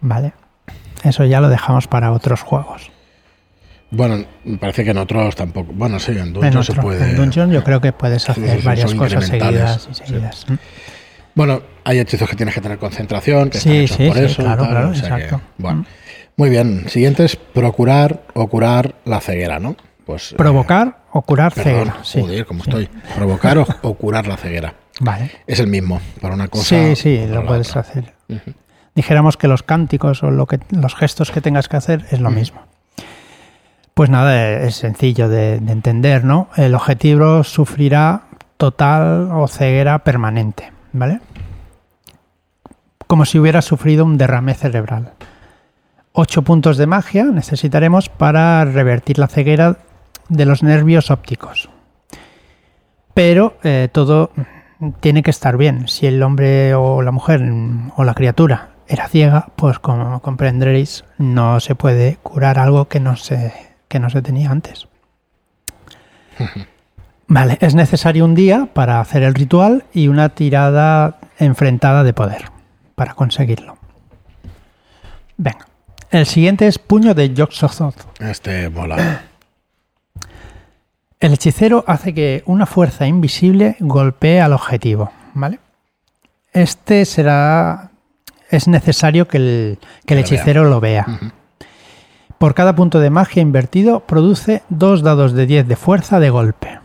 Vale. 0.01 0.33
Eso 1.03 1.25
ya 1.25 1.39
lo 1.41 1.49
dejamos 1.49 1.87
para 1.87 2.11
otros 2.11 2.41
juegos. 2.41 2.91
Bueno, 3.89 4.25
me 4.43 4.57
parece 4.57 4.83
que 4.83 4.91
en 4.91 4.97
otros 4.97 5.35
tampoco. 5.35 5.71
Bueno, 5.73 5.97
sí, 5.99 6.11
en 6.11 6.33
Dungeon 6.33 6.57
en, 6.57 6.63
se 6.63 6.73
puede. 6.73 7.09
en 7.11 7.15
Dungeon 7.15 7.51
yo 7.51 7.63
creo 7.63 7.79
que 7.79 7.93
puedes 7.93 8.29
hacer 8.29 8.61
varias 8.61 8.93
cosas 8.93 9.25
seguidas 9.25 9.87
y 9.89 9.93
sí. 9.93 10.03
seguidas. 10.05 10.45
Mm. 10.49 10.53
Bueno, 11.35 11.61
hay 11.83 11.99
hechizos 11.99 12.29
que 12.29 12.35
tienes 12.35 12.53
que 12.55 12.61
tener 12.61 12.79
concentración, 12.79 13.49
que 13.49 13.59
Sí, 13.59 13.83
están 13.83 13.97
sí, 13.97 14.07
por 14.07 14.17
sí, 14.17 14.23
eso. 14.23 14.41
claro, 14.43 14.63
tal, 14.63 14.71
claro, 14.71 14.89
o 14.89 14.93
sea 14.95 15.15
que, 15.15 15.23
exacto. 15.23 15.41
bueno. 15.57 15.79
Mm. 15.81 15.85
Muy 16.35 16.49
bien. 16.49 16.89
Siguiente 16.89 17.25
es 17.25 17.35
procurar 17.35 18.23
o 18.33 18.47
curar 18.47 18.95
la 19.05 19.21
ceguera, 19.21 19.59
¿no? 19.59 19.75
Pues. 20.07 20.31
eh, 20.31 20.35
Provocar 20.35 21.01
o 21.11 21.21
curar 21.21 21.53
perdón, 21.53 21.73
ceguera. 21.73 21.97
Sí, 22.03 22.21
joder, 22.21 22.45
¿cómo 22.47 22.63
sí. 22.63 22.69
estoy? 22.69 22.89
Provocar 23.15 23.57
o, 23.59 23.67
o 23.83 23.93
curar 23.93 24.25
la 24.25 24.37
ceguera. 24.37 24.73
Vale. 25.01 25.29
Es 25.45 25.59
el 25.59 25.67
mismo, 25.67 26.01
para 26.21 26.33
una 26.33 26.47
cosa. 26.47 26.63
Sí, 26.63 26.95
sí, 26.95 27.27
lo 27.27 27.45
puedes 27.45 27.69
otra. 27.69 27.81
hacer. 27.81 28.13
Ujú. 28.29 28.53
Dijéramos 28.95 29.37
que 29.37 29.47
los 29.47 29.61
cánticos 29.61 30.23
o 30.23 30.31
lo 30.31 30.47
que, 30.47 30.59
los 30.71 30.95
gestos 30.95 31.29
que 31.29 31.41
tengas 31.41 31.67
que 31.69 31.77
hacer 31.77 32.05
es 32.09 32.19
lo 32.19 32.31
mismo. 32.31 32.61
Pues 33.93 34.09
nada, 34.09 34.63
es 34.63 34.75
sencillo 34.75 35.27
de, 35.29 35.59
de 35.59 35.71
entender, 35.71 36.23
¿no? 36.23 36.49
El 36.55 36.73
objetivo 36.73 37.43
sufrirá 37.43 38.23
total 38.57 39.29
o 39.31 39.47
ceguera 39.47 39.99
permanente, 39.99 40.71
¿vale? 40.93 41.19
Como 43.07 43.25
si 43.25 43.39
hubiera 43.39 43.61
sufrido 43.61 44.03
un 44.05 44.17
derrame 44.17 44.53
cerebral. 44.53 45.13
Ocho 46.13 46.41
puntos 46.41 46.77
de 46.77 46.87
magia 46.87 47.25
necesitaremos 47.25 48.09
para 48.09 48.65
revertir 48.65 49.19
la 49.19 49.27
ceguera 49.27 49.77
de 50.29 50.45
los 50.45 50.63
nervios 50.63 51.11
ópticos. 51.11 51.69
Pero 53.13 53.57
eh, 53.63 53.89
todo 53.91 54.31
tiene 54.99 55.23
que 55.23 55.31
estar 55.31 55.57
bien. 55.57 55.87
Si 55.87 56.05
el 56.05 56.21
hombre 56.21 56.75
o 56.75 57.01
la 57.01 57.11
mujer 57.11 57.43
o 57.95 58.03
la 58.03 58.13
criatura 58.13 58.69
era 58.87 59.07
ciega, 59.07 59.49
pues 59.55 59.79
como 59.79 60.21
comprenderéis, 60.21 61.03
no 61.17 61.59
se 61.59 61.75
puede 61.75 62.17
curar 62.23 62.59
algo 62.59 62.87
que 62.87 62.99
no 62.99 63.15
se, 63.15 63.53
que 63.87 63.99
no 63.99 64.09
se 64.09 64.21
tenía 64.21 64.51
antes. 64.51 64.87
Vale, 67.27 67.57
es 67.59 67.75
necesario 67.75 68.23
un 68.23 68.35
día 68.35 68.69
para 68.73 69.01
hacer 69.01 69.23
el 69.23 69.33
ritual 69.33 69.83
y 69.93 70.07
una 70.07 70.29
tirada 70.29 71.17
enfrentada 71.37 72.03
de 72.05 72.13
poder 72.13 72.51
para 72.95 73.15
conseguirlo. 73.15 73.77
Venga. 75.35 75.67
El 76.09 76.25
siguiente 76.25 76.67
es 76.67 76.79
Puño 76.79 77.13
de 77.13 77.33
Yog-Sothoth. 77.33 78.21
Este 78.21 78.69
mola. 78.69 79.23
El 81.19 81.33
hechicero 81.33 81.83
hace 81.87 82.13
que 82.13 82.43
una 82.45 82.65
fuerza 82.65 83.07
invisible 83.07 83.75
golpee 83.79 84.39
al 84.39 84.53
objetivo, 84.53 85.11
¿vale? 85.33 85.59
Este 86.53 87.05
será... 87.05 87.91
Es 88.49 88.67
necesario 88.67 89.27
que 89.27 89.37
el, 89.37 89.79
que 90.05 90.13
el 90.13 90.15
Que 90.15 90.15
lo 90.15 90.15
vea. 90.15 90.21
hechicero 90.21 90.63
lo 90.63 90.79
vea. 90.79 91.05
Por 92.37 92.53
cada 92.53 92.75
punto 92.75 92.99
de 92.99 93.09
magia 93.09 93.41
invertido 93.41 94.01
produce 94.01 94.61
dos 94.69 95.01
dados 95.01 95.33
de 95.33 95.47
10 95.47 95.67
de 95.67 95.75
fuerza 95.75 96.19
de 96.19 96.29
golpe. 96.29 96.79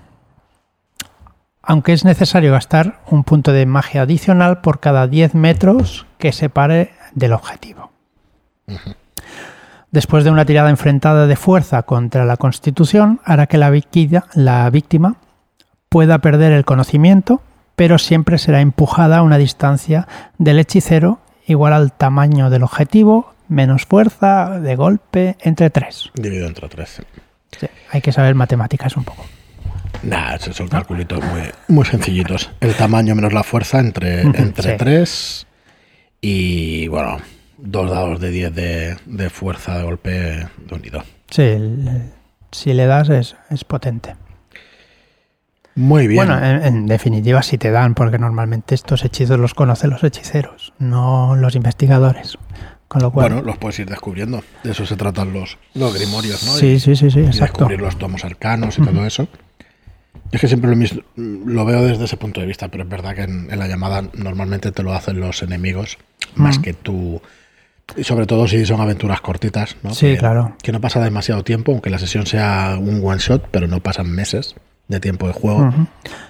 Aunque 1.62 1.92
es 1.92 2.04
necesario 2.04 2.50
gastar 2.52 3.00
un 3.06 3.22
punto 3.22 3.52
de 3.52 3.66
magia 3.66 4.02
adicional 4.02 4.60
por 4.60 4.80
cada 4.80 5.06
10 5.06 5.34
metros 5.34 6.06
que 6.18 6.32
separe 6.32 6.90
del 7.14 7.32
objetivo. 7.34 7.92
Después 9.92 10.24
de 10.24 10.30
una 10.30 10.44
tirada 10.44 10.70
enfrentada 10.70 11.26
de 11.28 11.36
fuerza 11.36 11.82
contra 11.84 12.24
la 12.24 12.36
constitución, 12.36 13.20
hará 13.24 13.46
que 13.46 13.58
la, 13.58 13.70
víquida- 13.70 14.24
la 14.34 14.68
víctima 14.70 15.16
pueda 15.88 16.18
perder 16.18 16.52
el 16.52 16.64
conocimiento, 16.64 17.42
pero 17.76 17.98
siempre 17.98 18.38
será 18.38 18.60
empujada 18.60 19.18
a 19.18 19.22
una 19.22 19.38
distancia 19.38 20.08
del 20.38 20.58
hechicero 20.58 21.20
igual 21.46 21.72
al 21.74 21.92
tamaño 21.92 22.48
del 22.50 22.62
objetivo, 22.62 23.34
menos 23.48 23.84
fuerza 23.84 24.58
de 24.60 24.76
golpe 24.76 25.36
entre 25.40 25.68
3. 25.70 26.10
Dividido 26.14 26.46
entre 26.46 26.68
tres. 26.68 27.02
hay 27.90 28.00
que 28.00 28.12
saber 28.12 28.34
matemáticas 28.34 28.96
un 28.96 29.04
poco. 29.04 29.26
Nah, 30.04 30.34
esos 30.36 30.56
son 30.56 30.68
calculitos 30.68 31.22
muy, 31.22 31.42
muy 31.68 31.84
sencillitos. 31.84 32.50
El 32.60 32.74
tamaño 32.74 33.14
menos 33.14 33.32
la 33.34 33.42
fuerza 33.42 33.78
entre, 33.78 34.22
entre 34.22 34.72
sí. 34.72 34.76
3 34.78 35.46
y, 36.22 36.88
bueno, 36.88 37.18
dos 37.64 37.90
dados 37.90 38.20
de 38.20 38.30
10 38.30 38.54
de, 38.54 38.96
de 39.06 39.30
fuerza 39.30 39.78
de 39.78 39.84
golpe 39.84 40.10
de 40.10 40.74
unido. 40.74 41.02
Sí, 41.30 41.56
si 42.50 42.74
le 42.74 42.86
das 42.86 43.08
es, 43.08 43.36
es 43.50 43.64
potente. 43.64 44.16
Muy 45.74 46.06
bien. 46.06 46.26
Bueno, 46.26 46.44
en, 46.44 46.62
en 46.64 46.86
definitiva 46.86 47.42
si 47.42 47.56
te 47.56 47.70
dan, 47.70 47.94
porque 47.94 48.18
normalmente 48.18 48.74
estos 48.74 49.04
hechizos 49.04 49.38
los 49.38 49.54
conocen 49.54 49.90
los 49.90 50.04
hechiceros, 50.04 50.72
no 50.78 51.34
los 51.36 51.54
investigadores. 51.54 52.36
Con 52.88 53.00
lo 53.00 53.10
cual, 53.10 53.30
Bueno, 53.32 53.46
los 53.46 53.56
puedes 53.56 53.78
ir 53.78 53.88
descubriendo. 53.88 54.42
De 54.64 54.72
eso 54.72 54.84
se 54.84 54.96
tratan 54.96 55.32
los, 55.32 55.56
los 55.72 55.94
grimorios, 55.94 56.42
¿no? 56.44 56.52
sí, 56.52 56.72
Y- 56.72 56.80
sí, 56.80 56.94
sí, 56.94 57.10
sí, 57.10 57.20
y 57.20 57.24
exacto. 57.24 57.60
descubrir 57.60 57.80
los 57.80 57.96
tomos 57.96 58.22
arcanos 58.24 58.78
y 58.78 58.82
todo 58.82 59.06
eso. 59.06 59.28
Es 60.30 60.40
que 60.42 60.48
siempre 60.48 60.68
lo, 60.68 60.76
mis- 60.76 61.00
lo 61.16 61.64
veo 61.64 61.82
desde 61.82 62.04
ese 62.04 62.18
punto 62.18 62.40
de 62.42 62.46
vista, 62.46 62.68
pero 62.68 62.82
es 62.84 62.88
verdad 62.90 63.14
que 63.14 63.22
en, 63.22 63.50
en 63.50 63.58
la 63.58 63.66
llamada 63.66 64.02
normalmente 64.14 64.72
te 64.72 64.82
lo 64.82 64.92
hacen 64.92 65.20
los 65.20 65.42
enemigos 65.42 65.96
más 66.34 66.58
que 66.58 66.74
tú. 66.74 67.22
Y 67.96 68.04
sobre 68.04 68.26
todo 68.26 68.46
si 68.48 68.64
son 68.64 68.80
aventuras 68.80 69.20
cortitas, 69.20 69.76
¿no? 69.82 69.92
Sí, 69.94 70.12
que, 70.12 70.18
claro. 70.18 70.56
Que 70.62 70.72
no 70.72 70.80
pasa 70.80 71.00
demasiado 71.00 71.44
tiempo, 71.44 71.72
aunque 71.72 71.90
la 71.90 71.98
sesión 71.98 72.26
sea 72.26 72.76
un 72.80 73.02
one 73.04 73.18
shot, 73.18 73.48
pero 73.50 73.66
no 73.66 73.80
pasan 73.80 74.10
meses 74.10 74.54
de 74.88 75.00
tiempo 75.00 75.26
de 75.26 75.32
juego. 75.34 75.72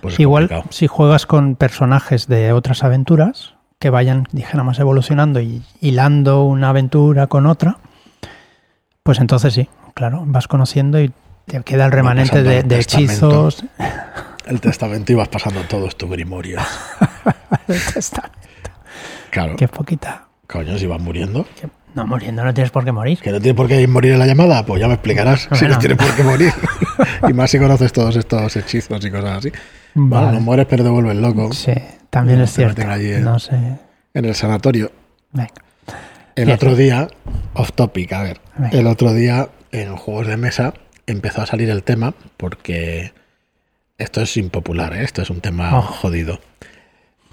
Pues 0.01 0.15
es 0.15 0.21
Igual 0.21 0.45
complicado. 0.49 0.73
si 0.73 0.87
juegas 0.87 1.27
con 1.27 1.55
personajes 1.57 2.27
de 2.27 2.53
otras 2.53 2.83
aventuras 2.85 3.55
que 3.79 3.91
vayan, 3.91 4.29
dijéramos, 4.33 4.79
evolucionando 4.79 5.41
y 5.41 5.63
hilando 5.81 6.45
una 6.45 6.71
aventura 6.71 7.27
con 7.29 7.47
otra, 7.47 7.79
pues 9.03 9.19
entonces 9.19 9.55
sí, 9.55 9.69
claro, 9.95 10.23
vas 10.27 10.47
conociendo 10.49 11.01
y 11.01 11.13
te 11.47 11.61
queda 11.63 11.87
el 11.87 11.93
remanente 11.93 12.43
de, 12.43 12.59
el 12.59 12.69
de 12.69 12.77
testamento. 12.77 13.49
hechizos. 13.49 13.65
El 14.47 14.61
testamento 14.61 15.13
ibas 15.13 15.29
pasando 15.29 15.61
todos 15.63 15.97
tus 15.97 16.11
grimorios. 16.11 16.63
El 17.69 17.81
testamento. 17.95 18.39
Claro. 19.31 19.57
Qué 19.57 19.69
poquita. 19.69 20.27
Coño, 20.47 20.79
si 20.79 20.87
vas 20.87 21.01
muriendo. 21.01 21.47
No 21.95 22.07
muriendo, 22.07 22.45
no 22.45 22.53
tienes 22.55 22.71
por 22.71 22.85
qué 22.85 22.93
morir. 22.93 23.19
¿Que 23.21 23.31
no 23.31 23.41
tiene 23.41 23.55
por 23.55 23.69
qué 23.69 23.87
morir 23.87 24.13
en 24.13 24.19
la 24.19 24.27
llamada? 24.27 24.65
Pues 24.65 24.81
ya 24.81 24.89
me 24.89 24.95
explicarás 24.95 25.43
si 25.43 25.49
Bueno. 25.51 25.75
no 25.75 25.79
tiene 25.79 25.97
por 25.97 26.15
qué 26.15 26.23
morir. 26.23 26.53
y 27.29 27.33
más 27.33 27.51
si 27.51 27.59
conoces 27.59 27.93
todos 27.93 28.17
estos 28.17 28.57
hechizos 28.57 29.05
y 29.05 29.11
cosas 29.11 29.39
así. 29.39 29.53
Vale, 29.95 30.27
Vale. 30.27 30.39
no 30.39 30.41
mueres 30.45 30.67
pero 30.69 30.85
te 30.85 30.91
vuelves 30.91 31.17
loco. 31.17 31.53
Sí, 31.53 31.73
también 32.11 32.41
es 32.41 32.53
cierto. 32.53 32.83
No 33.21 33.39
sé. 33.39 33.57
En 34.15 34.25
el 34.25 34.35
sanatorio. 34.35 34.91
Venga. 35.33 35.51
El 36.35 36.51
otro 36.51 36.75
día, 36.75 37.09
off 37.55 37.73
topic, 37.75 38.13
a 38.13 38.23
ver. 38.23 38.41
Venga. 38.57 38.79
El 38.79 38.87
otro 38.87 39.13
día 39.13 39.49
en 39.71 39.97
juegos 39.97 40.27
de 40.27 40.37
mesa 40.39 40.73
empezó 41.07 41.43
a 41.43 41.47
salir 41.47 41.69
el 41.71 41.83
tema 41.83 42.15
porque 42.39 43.13
esto 43.99 44.23
es 44.23 44.37
impopular, 44.39 44.95
¿eh? 44.95 45.05
esto 45.05 45.21
es 45.23 45.29
un 45.31 45.41
tema 45.41 45.79
Oh. 45.79 45.83
jodido. 45.83 46.41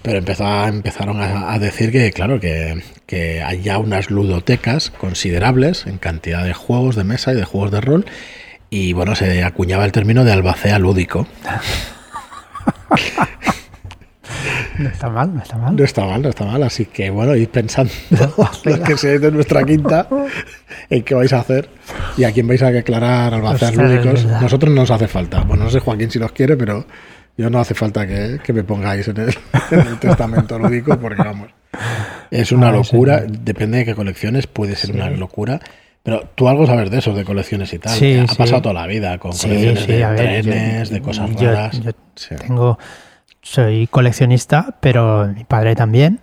Pero 0.02 0.18
empezó 0.18 0.46
a- 0.46 0.68
empezaron 0.68 1.20
a, 1.20 1.52
a 1.52 1.58
decir 1.58 1.92
que, 1.92 2.10
claro, 2.12 2.40
que, 2.40 2.82
que 3.06 3.42
hay 3.42 3.60
ya 3.62 3.78
unas 3.78 4.10
ludotecas 4.10 4.90
considerables 4.90 5.86
en 5.86 5.98
cantidad 5.98 6.42
de 6.44 6.54
juegos 6.54 6.96
de 6.96 7.04
mesa 7.04 7.32
y 7.32 7.36
de 7.36 7.44
juegos 7.44 7.70
de 7.70 7.80
rol. 7.82 8.06
Y 8.70 8.92
bueno, 8.94 9.14
se 9.14 9.42
acuñaba 9.44 9.84
el 9.84 9.92
término 9.92 10.24
de 10.24 10.32
albacea 10.32 10.78
lúdico. 10.78 11.26
No 14.78 14.88
está 14.88 15.10
mal, 15.10 15.34
no 15.34 15.42
está 15.42 15.56
mal. 15.58 15.76
No 15.76 15.84
está 15.84 16.04
mal, 16.06 16.22
no 16.22 16.28
está 16.30 16.44
mal. 16.44 16.62
Así 16.62 16.86
que 16.86 17.10
bueno, 17.10 17.34
id 17.36 17.48
pensando 17.48 17.92
los 18.64 18.78
que 18.80 18.96
seáis 18.96 19.20
de 19.20 19.30
nuestra 19.30 19.62
quinta 19.64 20.08
en 20.88 21.02
qué 21.02 21.14
vais 21.14 21.32
a 21.34 21.40
hacer 21.40 21.68
y 22.16 22.24
a 22.24 22.32
quién 22.32 22.46
vais 22.46 22.62
a 22.62 22.70
declarar 22.70 23.34
albaceas 23.34 23.74
lúdicos. 23.74 24.24
Nosotros 24.24 24.72
no 24.72 24.80
nos 24.82 24.90
hace 24.90 25.08
falta. 25.08 25.40
Bueno, 25.42 25.64
no 25.64 25.70
sé 25.70 25.80
Joaquín 25.80 26.10
si 26.10 26.18
los 26.18 26.32
quiere, 26.32 26.56
pero 26.56 26.86
yo 27.40 27.50
no 27.50 27.58
hace 27.60 27.74
falta 27.74 28.06
que, 28.06 28.38
que 28.42 28.52
me 28.52 28.62
pongáis 28.64 29.08
en 29.08 29.16
el, 29.18 29.34
en 29.70 29.80
el 29.80 29.98
testamento 29.98 30.58
lúdico 30.58 30.98
porque 30.98 31.22
vamos. 31.22 31.48
Es 32.30 32.52
una 32.52 32.68
Ah, 32.68 32.84
sí, 32.84 32.92
locura, 32.94 33.22
depende 33.28 33.78
de 33.78 33.84
qué 33.84 33.94
colecciones, 33.94 34.46
puede 34.46 34.76
ser 34.76 34.94
una 34.94 35.10
locura. 35.10 35.60
Pero 36.02 36.22
tú 36.34 36.48
algo 36.48 36.66
sabes 36.66 36.90
de 36.90 36.98
eso, 36.98 37.12
de 37.12 37.24
colecciones 37.24 37.72
y 37.74 37.78
tal. 37.78 37.92
Sí, 37.92 38.18
ha 38.18 38.34
pasado 38.34 38.62
toda 38.62 38.74
la 38.74 38.86
vida 38.86 39.18
con 39.18 39.32
colecciones 39.32 39.86
de 39.86 40.00
yo- 40.00 40.14
trenes, 40.14 40.88
de 40.90 41.00
cosas 41.02 41.30
yo- 41.36 41.50
raras. 41.52 41.80
yo. 41.82 41.92
Tengo, 42.38 42.78
soy 43.42 43.86
coleccionista, 43.86 44.78
pero 44.80 45.26
mi 45.26 45.44
padre 45.44 45.74
también. 45.74 46.20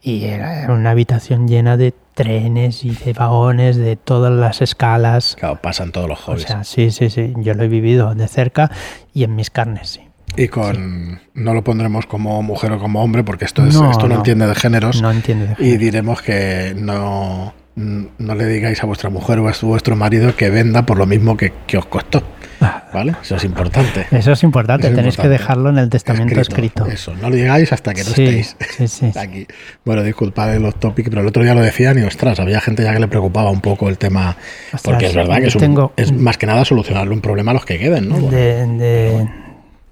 Y 0.00 0.24
era 0.24 0.66
una 0.72 0.92
habitación 0.92 1.46
llena 1.48 1.76
de 1.76 1.92
trenes 2.14 2.84
y 2.84 2.90
de 2.94 3.12
vagones 3.12 3.76
de 3.76 3.96
todas 3.96 4.32
las 4.32 4.62
escalas. 4.62 5.36
Claro, 5.38 5.56
pasan 5.60 5.92
todos 5.92 6.08
los 6.08 6.18
O 6.20 6.22
hobbies. 6.32 6.44
sea, 6.44 6.64
sí, 6.64 6.90
sí, 6.90 7.10
sí. 7.10 7.34
Yo 7.38 7.52
lo 7.54 7.64
he 7.64 7.68
vivido 7.68 8.14
de 8.14 8.26
cerca 8.28 8.70
y 9.12 9.24
en 9.24 9.34
mis 9.36 9.50
carnes, 9.50 9.88
sí. 9.90 10.00
Y 10.36 10.48
con. 10.48 11.20
No 11.34 11.54
lo 11.54 11.64
pondremos 11.64 12.06
como 12.06 12.42
mujer 12.42 12.72
o 12.72 12.78
como 12.78 13.02
hombre, 13.02 13.24
porque 13.24 13.44
esto, 13.44 13.64
es, 13.66 13.74
No, 13.74 13.90
esto 13.90 14.02
no, 14.04 14.08
no. 14.10 14.14
entiende 14.16 14.46
de 14.46 14.54
géneros. 14.54 15.00
No 15.02 15.10
entiendo 15.10 15.46
de 15.46 15.52
y 15.52 15.56
género. 15.56 15.78
diremos 15.80 16.22
que 16.22 16.74
no, 16.76 17.54
no 17.76 18.34
le 18.34 18.46
digáis 18.46 18.82
a 18.82 18.86
vuestra 18.86 19.10
mujer 19.10 19.38
o 19.38 19.48
a 19.48 19.54
su- 19.54 19.66
vuestro 19.66 19.96
marido 19.96 20.34
que 20.36 20.50
venda 20.50 20.84
por 20.86 20.98
lo 20.98 21.06
mismo 21.06 21.36
que, 21.36 21.52
que 21.66 21.78
os 21.78 21.86
costó. 21.86 22.22
Ah, 22.62 22.84
¿Vale? 22.92 23.14
Eso 23.22 23.36
es 23.36 23.44
importante. 23.44 24.06
Eso 24.10 24.32
es 24.32 24.42
importante, 24.42 24.86
Eso 24.88 24.90
es 24.92 24.96
tenéis 24.96 25.16
que 25.16 25.28
dejarlo 25.28 25.70
en 25.70 25.78
el 25.78 25.88
testamento 25.88 26.38
escrito. 26.38 26.84
Eso, 26.86 27.14
no 27.16 27.30
lo 27.30 27.36
digáis 27.36 27.72
hasta 27.72 27.94
que 27.94 28.04
no 28.04 28.10
Sí, 28.10 28.22
estéis 28.24 28.56
sí, 28.76 28.86
sí, 28.88 29.18
aquí. 29.18 29.46
Bueno, 29.82 30.02
disculpad 30.02 30.54
los 30.58 30.74
topics, 30.78 31.08
pero 31.08 31.22
el 31.22 31.28
otro 31.28 31.42
día 31.42 31.54
lo 31.54 31.62
decían 31.62 31.98
y 31.98 32.02
ostras, 32.02 32.38
había 32.38 32.60
gente 32.60 32.82
ya 32.82 32.92
que 32.92 33.00
le 33.00 33.08
preocupaba 33.08 33.50
un 33.50 33.62
poco 33.62 33.88
el 33.88 33.96
tema. 33.96 34.36
Ostras, 34.66 34.82
porque 34.82 35.06
es 35.06 35.14
verdad 35.14 35.38
que 35.38 35.46
es, 35.46 35.54
un- 35.54 35.60
tengo- 35.62 35.92
es 35.96 36.12
más 36.12 36.36
que 36.36 36.44
nada 36.46 36.66
solucionarle 36.66 37.14
un 37.14 37.22
problema 37.22 37.52
a 37.52 37.54
los 37.54 37.64
que 37.64 37.78
queden, 37.78 38.10
¿no? 38.10 38.16
Bueno, 38.16 38.30
De- 38.36 38.66
de- 38.66 39.28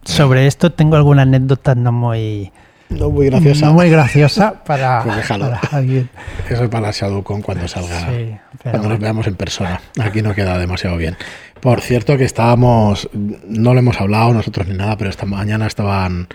sobre 0.08 0.46
esto 0.46 0.72
tengo 0.72 0.96
alguna 0.96 1.22
anécdota 1.22 1.74
no 1.74 1.92
muy, 1.92 2.50
no 2.88 3.10
muy 3.10 3.26
graciosa. 3.26 3.66
no 3.66 3.72
muy 3.74 3.90
graciosa 3.90 4.64
para, 4.64 5.02
Pues 5.04 5.28
para 5.28 5.60
alguien. 5.70 6.08
Eso 6.48 6.64
es 6.64 6.70
para 6.70 6.90
ShadowCon 6.90 7.42
cuando 7.42 7.68
salga. 7.68 8.08
Sí, 8.08 8.36
cuando 8.62 8.88
nos 8.88 8.98
veamos 8.98 9.26
en 9.26 9.36
persona. 9.36 9.80
Aquí 10.00 10.22
no 10.22 10.34
queda 10.34 10.58
demasiado 10.58 10.96
bien. 10.96 11.16
Por 11.60 11.80
cierto, 11.80 12.16
que 12.16 12.24
estábamos, 12.24 13.08
no 13.12 13.74
lo 13.74 13.80
hemos 13.80 14.00
hablado 14.00 14.32
nosotros 14.32 14.68
ni 14.68 14.74
nada, 14.74 14.96
pero 14.96 15.10
esta 15.10 15.26
mañana 15.26 15.66
estaban 15.66 16.28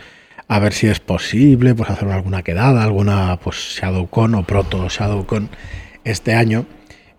a 0.47 0.59
ver 0.59 0.73
si 0.73 0.87
es 0.87 0.99
posible 0.99 1.73
pues 1.73 1.89
hacer 1.89 2.09
alguna 2.09 2.43
quedada, 2.43 2.83
alguna 2.83 3.39
pues 3.43 3.79
ShadowCon 3.79 4.35
o 4.35 4.43
proto 4.43 4.87
ShadowCon 4.89 5.49
este 6.03 6.35
año. 6.35 6.65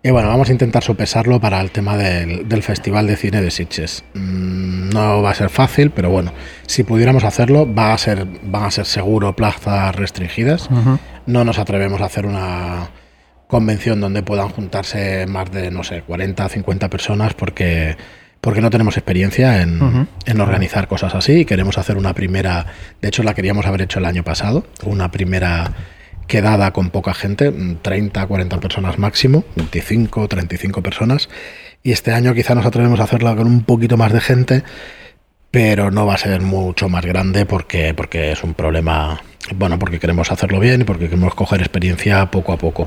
Y 0.05 0.11
bueno, 0.11 0.27
vamos 0.27 0.49
a 0.49 0.51
intentar 0.51 0.83
sopesarlo 0.83 1.39
para 1.41 1.59
el 1.59 1.71
tema 1.71 1.97
del, 1.97 2.47
del 2.47 2.61
Festival 2.61 3.07
de 3.07 3.15
Cine 3.17 3.41
de 3.41 3.49
Sitges. 3.49 4.03
Mm, 4.13 4.89
No 4.91 5.23
va 5.23 5.31
a 5.31 5.33
ser 5.33 5.49
fácil, 5.49 5.89
pero 5.89 6.11
bueno, 6.11 6.31
si 6.67 6.83
pudiéramos 6.83 7.23
hacerlo, 7.23 7.67
va 7.73 7.91
a 7.91 7.97
ser, 7.97 8.27
van 8.43 8.65
a 8.65 8.69
ser 8.69 8.85
seguro 8.85 9.35
plazas 9.35 9.95
restringidas. 9.95 10.69
No 11.25 11.43
nos 11.43 11.57
atrevemos 11.57 12.01
a 12.01 12.05
hacer 12.05 12.27
una 12.27 12.91
convención 13.47 13.99
donde 13.99 14.21
puedan 14.21 14.49
juntarse 14.49 15.25
más 15.25 15.51
de, 15.51 15.71
no 15.71 15.83
sé, 15.83 16.03
40, 16.03 16.49
50 16.49 16.87
personas 16.87 17.33
porque, 17.33 17.97
porque 18.41 18.61
no 18.61 18.69
tenemos 18.69 18.97
experiencia 18.97 19.63
en, 19.63 20.07
en 20.27 20.39
organizar 20.39 20.87
cosas 20.87 21.15
así 21.15 21.39
y 21.39 21.45
queremos 21.45 21.79
hacer 21.79 21.97
una 21.97 22.13
primera, 22.13 22.67
de 23.01 23.07
hecho 23.07 23.23
la 23.23 23.33
queríamos 23.33 23.65
haber 23.65 23.81
hecho 23.81 23.97
el 23.97 24.05
año 24.05 24.23
pasado, 24.23 24.67
una 24.83 25.09
primera 25.09 25.73
quedada 26.27 26.71
con 26.71 26.89
poca 26.89 27.13
gente, 27.13 27.51
mm, 27.51 27.77
30, 27.81 28.25
40 28.25 28.59
personas 28.59 28.97
máximo, 28.97 29.43
25, 29.55 30.27
35 30.27 30.81
personas, 30.81 31.29
y 31.83 31.91
este 31.91 32.11
año 32.13 32.33
quizá 32.33 32.55
nos 32.55 32.65
atrevemos 32.65 32.99
a 32.99 33.03
hacerla 33.03 33.35
con 33.35 33.47
un 33.47 33.63
poquito 33.63 33.97
más 33.97 34.11
de 34.11 34.21
gente, 34.21 34.63
pero 35.51 35.91
no 35.91 36.05
va 36.05 36.15
a 36.15 36.17
ser 36.17 36.41
mucho 36.41 36.89
más 36.89 37.05
grande 37.05 37.45
porque, 37.45 37.93
porque 37.93 38.31
es 38.31 38.43
un 38.43 38.53
problema, 38.53 39.21
bueno, 39.55 39.79
porque 39.79 39.99
queremos 39.99 40.31
hacerlo 40.31 40.59
bien 40.59 40.81
y 40.81 40.83
porque 40.83 41.05
queremos 41.05 41.35
coger 41.35 41.61
experiencia 41.61 42.25
poco 42.31 42.51
a 42.51 42.57
poco. 42.57 42.85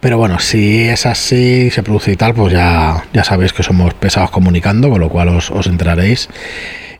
Pero 0.00 0.16
bueno, 0.16 0.38
si 0.38 0.84
es 0.84 1.04
así, 1.04 1.70
se 1.70 1.82
produce 1.82 2.12
y 2.12 2.16
tal, 2.16 2.34
pues 2.34 2.52
ya, 2.52 3.04
ya 3.12 3.24
sabéis 3.24 3.52
que 3.52 3.62
somos 3.62 3.92
pesados 3.94 4.30
comunicando, 4.30 4.88
con 4.88 5.00
lo 5.00 5.10
cual 5.10 5.28
os, 5.28 5.50
os 5.50 5.66
enteraréis. 5.66 6.28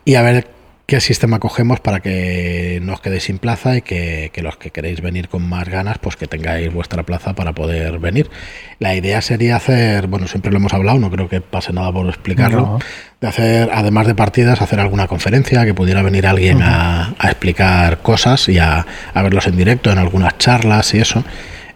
Y 0.05 0.17
a 0.17 0.23
ver 0.23 0.56
qué 0.87 1.01
sistema 1.01 1.41
cogemos 1.41 1.81
para 1.81 1.99
que 1.99 2.79
no 2.83 2.93
os 2.95 3.01
quedéis 3.01 3.25
sin 3.25 3.39
plaza 3.39 3.77
y 3.77 3.83
que, 3.83 4.31
que 4.33 4.41
los 4.41 4.57
que 4.57 4.71
queréis 4.71 5.01
venir 5.01 5.29
con 5.29 5.43
más 5.49 5.69
ganas, 5.69 5.99
pues 5.99 6.15
que 6.15 6.29
tengáis 6.29 6.73
vuestra 6.73 7.03
plaza 7.03 7.35
para 7.35 7.53
poder 7.53 7.99
venir. 7.99 8.31
La 8.79 8.95
idea 8.95 9.21
sería 9.21 9.57
hacer, 9.57 10.07
bueno, 10.07 10.29
siempre 10.29 10.53
lo 10.53 10.59
hemos 10.59 10.73
hablado, 10.75 10.99
no 11.01 11.11
creo 11.11 11.29
que 11.29 11.41
pase 11.41 11.73
nada 11.73 11.91
por 11.93 12.07
explicarlo, 12.09 12.61
No. 12.61 12.79
de 13.21 13.27
hacer, 13.27 13.71
además 13.75 14.07
de 14.07 14.15
partidas, 14.15 14.63
hacer 14.63 14.79
alguna 14.79 15.09
conferencia, 15.09 15.65
que 15.65 15.75
pudiera 15.75 16.03
venir 16.03 16.25
alguien 16.27 16.63
a, 16.63 17.15
a 17.19 17.27
explicar 17.31 17.99
cosas 18.03 18.49
y 18.49 18.59
a, 18.61 18.87
a 19.13 19.23
verlos 19.23 19.49
en 19.49 19.57
directo, 19.57 19.91
en 19.91 19.99
algunas 19.99 20.39
charlas 20.39 20.95
y 20.95 20.99
eso. 20.99 21.25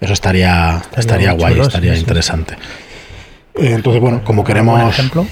Eso 0.00 0.12
estaría, 0.12 0.80
estaría, 0.96 1.32
guay, 1.32 1.54
chulo, 1.54 1.66
estaría 1.66 1.94
sí, 1.94 2.00
interesante. 2.00 2.54
Entonces, 3.54 4.00
bueno, 4.00 4.22
como 4.24 4.42
¿Algún 4.42 4.46
queremos... 4.46 4.88
ejemplo? 4.98 5.26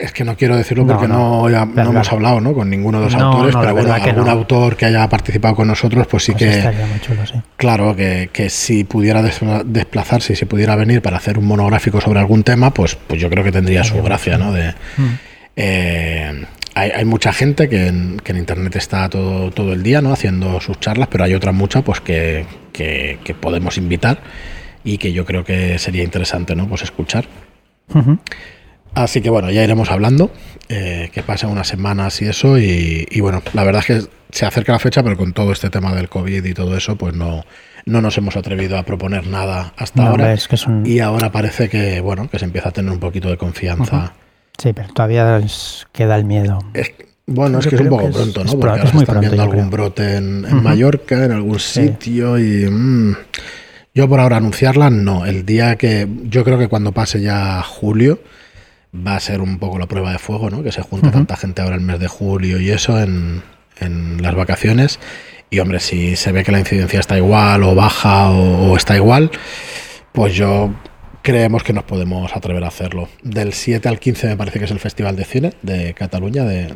Es 0.00 0.12
que 0.12 0.24
no 0.24 0.36
quiero 0.36 0.56
decirlo 0.56 0.86
porque 0.86 1.06
no. 1.06 1.42
no, 1.42 1.50
ya- 1.50 1.64
no 1.66 1.72
Verdad. 1.74 1.92
hemos 1.92 2.12
hablado 2.12 2.40
¿no? 2.40 2.54
con 2.54 2.70
ninguno 2.70 3.00
de 3.00 3.04
los 3.06 3.14
autores, 3.14 3.54
pero 3.54 3.74
bueno, 3.74 3.92
algún 3.92 4.28
autor 4.28 4.76
que 4.76 4.86
haya 4.86 5.08
participado 5.08 5.54
con 5.54 5.68
nosotros, 5.68 6.06
pues 6.06 6.24
sí 6.24 6.32
Pues 6.32 6.42
que, 6.44 6.58
estaría 6.58 6.86
muy 6.86 7.00
chulo, 7.00 7.26
sí. 7.26 7.34
claro, 7.56 7.94
que, 7.94 8.30
que 8.32 8.48
si 8.50 8.84
pudiera 8.84 9.20
des- 9.22 9.40
desplazarse 9.66 10.32
y 10.32 10.36
si 10.36 10.44
pudiera 10.46 10.74
venir 10.76 11.02
para 11.02 11.18
hacer 11.18 11.38
un 11.38 11.46
monográfico 11.46 12.00
sobre 12.00 12.20
algún 12.20 12.42
tema, 12.44 12.72
pues, 12.72 12.94
pues 12.96 13.20
yo 13.20 13.28
creo 13.28 13.44
que 13.44 13.52
tendría 13.52 13.84
su 13.84 14.02
gracia, 14.02 14.38
¿no? 14.38 14.52
De, 14.52 14.74
Mm. 14.96 15.04
eh, 15.56 16.44
hay, 16.74 16.90
hay 16.90 17.04
mucha 17.04 17.32
gente 17.32 17.68
que 17.68 17.86
en, 17.88 18.16
que 18.22 18.32
en 18.32 18.38
internet 18.38 18.74
está 18.76 19.08
todo, 19.08 19.50
todo 19.50 19.72
el 19.72 19.82
día, 19.82 20.00
¿no? 20.00 20.12
Haciendo 20.12 20.60
sus 20.60 20.80
charlas, 20.80 21.08
pero 21.10 21.24
hay 21.24 21.34
otra 21.34 21.52
mucha, 21.52 21.82
pues 21.82 22.00
que, 22.00 22.46
que, 22.72 23.18
que 23.22 23.34
podemos 23.34 23.76
invitar 23.78 24.18
y 24.82 24.98
que 24.98 25.12
yo 25.12 25.24
creo 25.24 25.44
que 25.44 25.78
sería 25.78 26.02
interesante, 26.02 26.56
¿no? 26.56 26.66
Pues 26.68 26.82
escuchar. 26.82 27.26
Ujú. 27.94 28.18
Así 28.94 29.20
que 29.20 29.30
bueno, 29.30 29.50
ya 29.50 29.64
iremos 29.64 29.90
hablando, 29.90 30.30
eh, 30.68 31.10
que 31.12 31.22
pasen 31.22 31.50
unas 31.50 31.66
semanas 31.68 32.20
y 32.22 32.26
eso, 32.26 32.58
y, 32.58 33.06
y 33.10 33.20
bueno, 33.20 33.42
la 33.52 33.64
verdad 33.64 33.84
es 33.88 34.02
que 34.02 34.08
se 34.30 34.46
acerca 34.46 34.72
la 34.72 34.78
fecha, 34.78 35.02
pero 35.02 35.16
con 35.16 35.32
todo 35.32 35.52
este 35.52 35.70
tema 35.70 35.94
del 35.94 36.08
COVID 36.08 36.44
y 36.44 36.54
todo 36.54 36.76
eso, 36.76 36.96
pues 36.96 37.14
no, 37.14 37.44
no 37.86 38.00
nos 38.00 38.16
hemos 38.18 38.36
atrevido 38.36 38.78
a 38.78 38.84
proponer 38.84 39.26
nada 39.26 39.72
hasta 39.76 40.02
No, 40.02 40.10
ahora. 40.10 40.32
es 40.32 40.46
que 40.48 40.56
Y 40.84 41.00
ahora 41.00 41.30
parece 41.32 41.68
que, 41.68 42.00
bueno, 42.00 42.28
que 42.30 42.38
se 42.38 42.44
empieza 42.44 42.68
a 42.68 42.72
tener 42.72 42.92
un 42.92 43.00
poquito 43.00 43.28
de 43.28 43.36
confianza. 43.36 44.12
Sí, 44.62 44.72
pero 44.72 44.88
todavía 44.92 45.40
queda 45.92 46.16
el 46.16 46.24
miedo. 46.24 46.58
Es 46.74 46.92
bueno, 47.26 47.58
es 47.58 47.64
Yo 47.64 47.70
que 47.70 47.76
es 47.76 47.82
un 47.82 47.88
poco 47.88 48.08
es- 48.08 48.14
pronto, 48.14 48.40
es 48.42 48.46
¿no? 48.54 48.60
Porque 48.60 48.70
ahora 48.70 48.82
es 48.84 48.90
se 48.90 48.94
muy 48.96 49.02
están 49.04 49.14
pronto, 49.14 49.30
viendo 49.30 49.42
algún 49.42 49.68
creo. 49.70 49.70
brote 49.70 50.16
en. 50.16 50.62
Mallorca, 50.62 51.24
en 51.24 51.32
algún 51.32 51.58
Sí. 51.58 51.82
sitio, 51.88 52.38
y 52.38 52.68
mm, 52.70 53.16
yo 53.94 54.08
por 54.08 54.20
ahora 54.20 54.36
anunciarla, 54.36 54.90
no. 54.90 55.24
El 55.24 55.46
día 55.46 55.76
que, 55.76 56.06
yo 56.24 56.44
creo 56.44 56.58
que 56.58 56.68
cuando 56.68 56.92
pase 56.92 57.22
ya 57.22 57.62
julio, 57.62 58.20
va 58.94 59.16
a 59.16 59.20
ser 59.20 59.40
un 59.40 59.58
poco 59.58 59.78
la 59.78 59.86
prueba 59.86 60.12
de 60.12 60.18
fuego, 60.18 60.50
¿no? 60.50 60.62
Que 60.62 60.72
se 60.72 60.82
junta 60.82 61.10
tanta 61.10 61.36
gente 61.36 61.62
ahora 61.62 61.74
el 61.76 61.80
mes 61.82 61.98
de 61.98 62.08
julio 62.08 62.60
y 62.60 62.70
eso 62.70 63.00
en, 63.00 63.42
en 63.80 64.22
las 64.22 64.34
vacaciones. 64.34 65.00
Y 65.50 65.58
hombre, 65.60 65.80
si 65.80 66.16
se 66.16 66.32
ve 66.32 66.44
que 66.44 66.52
la 66.52 66.58
incidencia 66.60 67.00
está 67.00 67.16
igual 67.16 67.62
o 67.64 67.74
baja 67.74 68.30
o, 68.30 68.70
o 68.72 68.76
está 68.76 68.96
igual, 68.96 69.30
pues 70.12 70.34
yo 70.34 70.72
creemos 71.22 71.62
que 71.62 71.72
nos 71.72 71.84
podemos 71.84 72.34
atrever 72.36 72.64
a 72.64 72.68
hacerlo. 72.68 73.08
Del 73.22 73.52
7 73.52 73.88
al 73.88 73.98
15 73.98 74.26
me 74.28 74.36
parece 74.36 74.58
que 74.58 74.64
es 74.66 74.70
el 74.70 74.80
Festival 74.80 75.16
de 75.16 75.24
Cine 75.24 75.52
de 75.62 75.94
Cataluña. 75.94 76.44
De, 76.44 76.74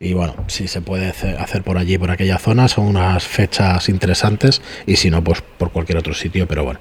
y 0.00 0.14
bueno, 0.14 0.34
si 0.48 0.66
se 0.68 0.80
puede 0.80 1.08
hace- 1.10 1.36
hacer 1.36 1.62
por 1.62 1.78
allí, 1.78 1.96
por 1.96 2.10
aquella 2.10 2.38
zona, 2.38 2.66
son 2.68 2.86
unas 2.86 3.24
fechas 3.26 3.88
interesantes. 3.88 4.62
Y 4.86 4.96
si 4.96 5.10
no, 5.10 5.22
pues 5.22 5.42
por 5.42 5.70
cualquier 5.70 5.98
otro 5.98 6.12
sitio, 6.14 6.46
pero 6.48 6.64
bueno. 6.64 6.80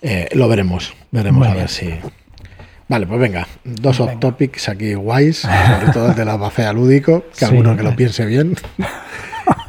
Eh, 0.00 0.28
lo 0.32 0.48
veremos, 0.48 0.94
veremos 1.10 1.38
Muy 1.40 1.48
a 1.48 1.50
bien. 1.52 1.62
ver 1.64 1.68
si... 1.70 1.90
Vale, 2.92 3.06
pues 3.06 3.18
venga, 3.20 3.46
dos 3.64 3.98
Venga. 3.98 4.12
off 4.12 4.20
topics 4.20 4.68
aquí 4.68 4.92
guays, 4.92 5.38
sobre 5.38 5.92
todo 5.94 6.08
el 6.10 6.14
de 6.14 6.24
la 6.26 6.36
bacea 6.36 6.74
lúdico, 6.74 7.22
que 7.30 7.38
Sí, 7.38 7.44
alguno 7.46 7.74
que 7.74 7.82
lo 7.82 7.96
piense 7.96 8.26
bien. 8.26 8.54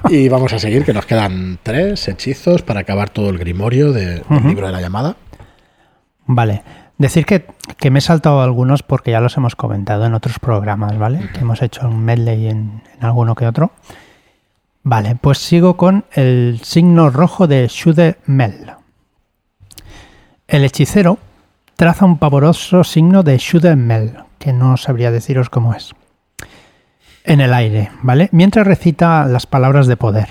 y 0.09 0.27
vamos 0.27 0.51
a 0.51 0.59
seguir, 0.59 0.83
que 0.83 0.93
nos 0.93 1.05
quedan 1.05 1.57
tres 1.63 2.05
hechizos 2.09 2.63
para 2.63 2.81
acabar 2.81 3.09
todo 3.11 3.29
el 3.29 3.37
grimorio 3.37 3.93
de- 3.93 4.23
del 4.29 4.43
libro 4.45 4.65
de 4.67 4.73
la 4.73 4.81
llamada. 4.81 5.15
Vale. 6.25 6.63
Decir 6.97 7.25
que, 7.25 7.45
que 7.77 7.89
me 7.91 7.99
he 7.99 8.01
saltado 8.01 8.41
algunos 8.41 8.83
porque 8.83 9.11
ya 9.11 9.21
los 9.21 9.37
hemos 9.37 9.55
comentado 9.55 10.05
en 10.05 10.13
otros 10.13 10.37
programas, 10.39 10.97
¿vale? 10.97 11.29
Que 11.33 11.39
hemos 11.39 11.61
hecho 11.61 11.87
un 11.87 12.03
medley 12.03 12.47
en, 12.47 12.83
en 12.97 13.05
alguno 13.05 13.35
que 13.35 13.47
otro. 13.47 13.71
Vale, 14.83 15.15
pues 15.15 15.37
sigo 15.37 15.77
con 15.77 16.03
el 16.11 16.59
signo 16.61 17.09
rojo 17.09 17.47
de 17.47 17.67
Shude 17.69 18.17
Mel. 18.25 18.73
El 20.47 20.65
hechicero 20.65 21.17
traza 21.75 22.05
un 22.05 22.17
pavoroso 22.17 22.83
signo 22.83 23.23
de 23.23 23.37
Shude 23.37 23.75
Mel, 23.75 24.17
que 24.39 24.53
no 24.53 24.77
sabría 24.77 25.11
deciros 25.11 25.49
cómo 25.49 25.73
es. 25.73 25.93
en 27.25 27.39
el 27.39 27.53
aire, 27.53 27.89
¿vale? 28.01 28.27
Mientras 28.33 28.67
recita 28.67 29.25
las 29.25 29.47
palabras 29.47 29.87
de 29.87 29.95
poder. 29.95 30.27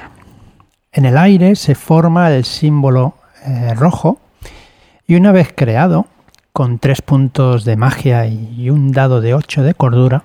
En 0.93 1.07
el 1.07 1.17
aire 1.17 1.57
se 1.57 1.75
forma 1.75 2.31
el 2.31 2.45
símbolo 2.45 3.15
eh, 3.47 3.73
rojo 3.75 4.21
y 5.07 5.15
una 5.15 5.33
vez 5.33 5.53
creado, 5.57 6.07
con 6.53 6.79
tres 6.79 7.01
puntos 7.01 7.65
de 7.65 7.77
magia 7.77 8.27
y 8.27 8.69
un 8.69 8.93
dado 8.93 9.23
de 9.23 9.33
8 9.33 9.63
de 9.63 9.73
cordura 9.73 10.23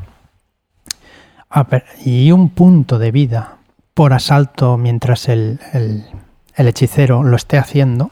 y 2.04 2.32
un 2.34 2.50
punto 2.50 3.00
de 3.00 3.12
vida 3.12 3.58
por 3.94 4.12
asalto 4.12 4.78
mientras 4.78 5.30
el, 5.30 5.60
el 5.74 6.68
hechicero 6.68 7.24
lo 7.24 7.38
esté 7.38 7.58
haciendo, 7.58 8.12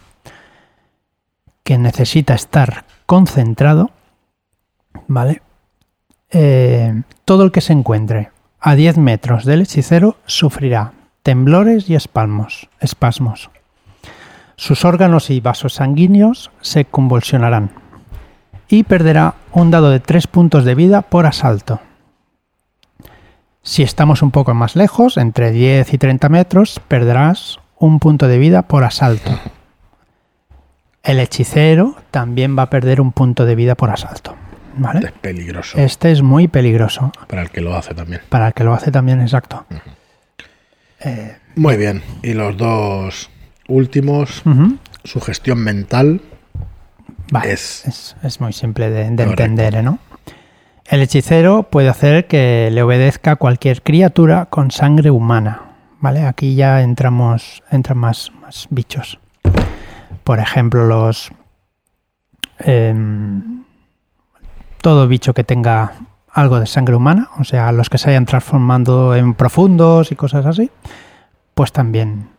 que 1.64 1.78
necesita 1.78 2.36
estar 2.36 2.86
concentrado, 3.06 3.92
¿vale? 5.08 5.42
Eh, 6.32 7.04
todo 7.24 7.44
el 7.44 7.52
que 7.52 7.62
se 7.62 7.74
encuentre 7.74 8.32
a 8.60 8.76
10 8.76 8.98
metros 8.98 9.46
del 9.46 9.62
hechicero 9.62 10.18
sufrirá 10.26 10.94
temblores 11.24 11.90
y 11.90 11.96
espasmos, 11.96 12.70
espasmos. 12.80 13.50
Sus 14.58 14.86
órganos 14.86 15.30
y 15.30 15.40
vasos 15.40 15.74
sanguíneos 15.74 16.52
se 16.62 16.86
convulsionarán 16.86 17.72
y 18.68 18.84
perderá 18.84 19.36
un 19.52 19.72
dado 19.72 19.90
de 19.90 20.00
3 20.00 20.28
puntos 20.28 20.66
de 20.66 20.76
vida 20.76 21.02
por 21.02 21.26
asalto. 21.26 21.80
Si 23.62 23.84
estamos 23.84 24.22
un 24.22 24.32
poco 24.32 24.54
más 24.54 24.76
lejos, 24.76 25.18
entre 25.18 25.52
10 25.52 25.94
y 25.94 25.98
30 25.98 26.30
metros, 26.30 26.80
perderás 26.88 27.60
un 27.78 28.00
punto 28.00 28.28
de 28.28 28.38
vida 28.38 28.62
por 28.62 28.84
asalto. 28.84 29.32
El 31.06 31.20
hechicero 31.20 31.96
también 32.12 32.58
va 32.58 32.64
a 32.64 32.70
perder 32.70 33.00
un 33.00 33.12
punto 33.12 33.46
de 33.46 33.56
vida 33.56 33.76
por 33.76 33.92
asalto. 33.92 34.36
¿vale? 34.78 35.08
Es 35.08 35.12
peligroso. 35.14 35.78
Este 35.78 36.12
es 36.12 36.22
muy 36.22 36.48
peligroso. 36.48 37.12
Para 37.28 37.42
el 37.42 37.50
que 37.50 37.62
lo 37.62 37.76
hace 37.76 37.94
también. 37.94 38.22
Para 38.30 38.48
el 38.48 38.54
que 38.54 38.64
lo 38.64 38.74
hace 38.74 38.92
también, 38.92 39.22
exacto. 39.22 39.66
Eh, 41.02 41.36
muy 41.56 41.78
bien. 41.78 42.02
Y 42.24 42.34
los 42.34 42.58
dos 42.58 43.30
últimos, 43.68 44.44
su 45.04 45.22
gestión 45.22 45.60
mental. 45.60 46.22
es, 47.44 48.16
es, 48.24 48.42
muy 48.42 48.54
simple 48.54 48.90
de, 48.90 49.04
entender, 49.06 49.84
¿no? 49.84 50.00
El 50.86 51.02
hechicero 51.02 51.64
puede 51.64 51.90
hacer 51.90 52.28
que 52.28 52.70
le 52.72 52.84
obedezca 52.84 53.38
cualquier 53.38 53.82
criatura 53.82 54.46
con 54.46 54.72
sangre 54.72 55.10
humana. 55.10 55.62
¿Vale? 56.00 56.28
Aquí 56.28 56.54
ya 56.54 56.82
entramos, 56.82 57.64
entran 57.72 57.98
más, 57.98 58.32
más 58.42 58.68
bichos. 58.70 59.20
Por 60.26 60.40
ejemplo, 60.40 60.86
los. 60.88 61.32
Em, 62.58 63.64
todo 64.82 65.08
bicho 65.08 65.36
que 65.36 65.44
tenga 65.44 65.94
algo 66.32 66.60
de 66.60 66.66
sangre 66.66 66.96
humana, 66.96 67.30
o 67.38 67.44
sea, 67.44 67.72
los 67.72 67.92
que 67.92 68.00
se 68.00 68.10
hayan 68.10 68.26
transformado 68.26 69.16
en 69.16 69.36
profundos 69.36 70.12
y 70.12 70.16
cosas 70.16 70.48
así, 70.48 70.72
pues 71.54 71.72
también. 71.72 72.30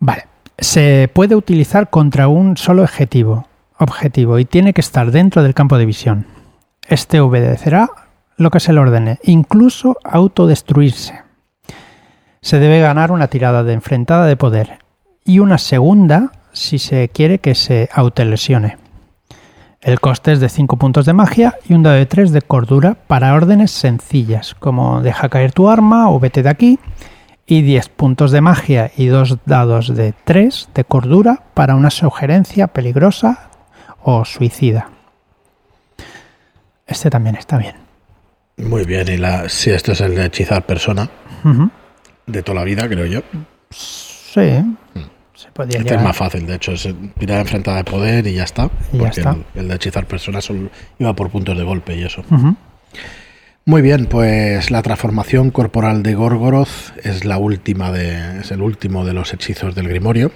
Vale. 0.00 0.26
Se 0.56 1.10
puede 1.12 1.36
utilizar 1.36 1.90
contra 1.90 2.26
un 2.26 2.56
solo 2.56 2.82
objetivo, 2.82 3.46
objetivo 3.76 4.38
y 4.38 4.46
tiene 4.46 4.72
que 4.72 4.80
estar 4.80 5.10
dentro 5.10 5.42
del 5.42 5.54
campo 5.54 5.76
de 5.76 5.86
visión. 5.86 6.26
Este 6.88 7.20
obedecerá 7.20 7.90
lo 8.38 8.50
que 8.50 8.60
se 8.60 8.72
le 8.72 8.80
ordene, 8.80 9.18
incluso 9.24 9.98
autodestruirse. 10.04 11.22
Se 12.40 12.58
debe 12.58 12.80
ganar 12.80 13.12
una 13.12 13.28
tirada 13.28 13.62
de 13.62 13.74
enfrentada 13.74 14.24
de 14.24 14.36
poder 14.36 14.87
y 15.28 15.40
una 15.40 15.58
segunda 15.58 16.32
si 16.52 16.78
se 16.78 17.10
quiere 17.10 17.38
que 17.38 17.54
se 17.54 17.90
autolesione. 17.92 18.78
El 19.82 20.00
coste 20.00 20.32
es 20.32 20.40
de 20.40 20.48
5 20.48 20.78
puntos 20.78 21.04
de 21.04 21.12
magia 21.12 21.56
y 21.68 21.74
un 21.74 21.82
dado 21.82 21.96
de 21.96 22.06
3 22.06 22.32
de 22.32 22.40
cordura 22.40 22.94
para 22.94 23.34
órdenes 23.34 23.70
sencillas, 23.70 24.54
como 24.54 25.02
deja 25.02 25.28
caer 25.28 25.52
tu 25.52 25.68
arma 25.68 26.10
o 26.10 26.18
vete 26.18 26.42
de 26.42 26.48
aquí, 26.48 26.78
y 27.46 27.60
10 27.60 27.90
puntos 27.90 28.32
de 28.32 28.40
magia 28.40 28.90
y 28.96 29.06
dos 29.06 29.36
dados 29.44 29.94
de 29.94 30.14
3 30.24 30.70
de 30.74 30.84
cordura 30.84 31.42
para 31.52 31.76
una 31.76 31.90
sugerencia 31.90 32.68
peligrosa 32.68 33.50
o 34.02 34.24
suicida. 34.24 34.88
Este 36.86 37.10
también 37.10 37.36
está 37.36 37.58
bien. 37.58 37.76
Muy 38.56 38.84
bien, 38.86 39.06
y 39.08 39.18
la, 39.18 39.48
si 39.50 39.70
esto 39.70 39.92
es 39.92 40.00
el 40.00 40.14
de 40.14 40.24
hechizar 40.24 40.64
persona, 40.64 41.08
de 42.26 42.42
toda 42.42 42.60
la 42.60 42.64
vida, 42.64 42.88
creo 42.88 43.04
yo. 43.04 43.20
Sí. 43.70 44.40
Mm. 44.94 45.17
Este 45.68 45.94
es 45.94 46.02
más 46.02 46.16
fácil, 46.16 46.46
de 46.46 46.54
hecho, 46.56 46.72
es 46.72 46.88
tirar 47.18 47.40
enfrentada 47.40 47.78
de 47.78 47.84
poder 47.84 48.26
y 48.26 48.34
ya 48.34 48.44
está. 48.44 48.68
porque 48.68 49.22
El, 49.54 49.68
de 49.68 49.74
hechizar 49.74 50.06
personas 50.06 50.44
solo 50.44 50.70
iba 50.98 51.14
por 51.14 51.30
puntos 51.30 51.56
de 51.56 51.64
golpe 51.64 51.96
y 51.96 52.02
eso. 52.02 52.24
Muy 53.64 53.82
bien, 53.82 54.06
pues 54.06 54.70
la 54.70 54.82
transformación 54.82 55.50
corporal 55.50 56.02
de 56.02 56.14
Gorgoroth 56.14 56.96
es 57.04 57.24
la 57.24 57.38
última 57.38 57.92
de. 57.92 58.40
es 58.40 58.50
el 58.50 58.62
último 58.62 59.04
de 59.04 59.12
los 59.12 59.34
hechizos 59.34 59.74
del 59.74 59.88
Grimorio. 59.88 60.32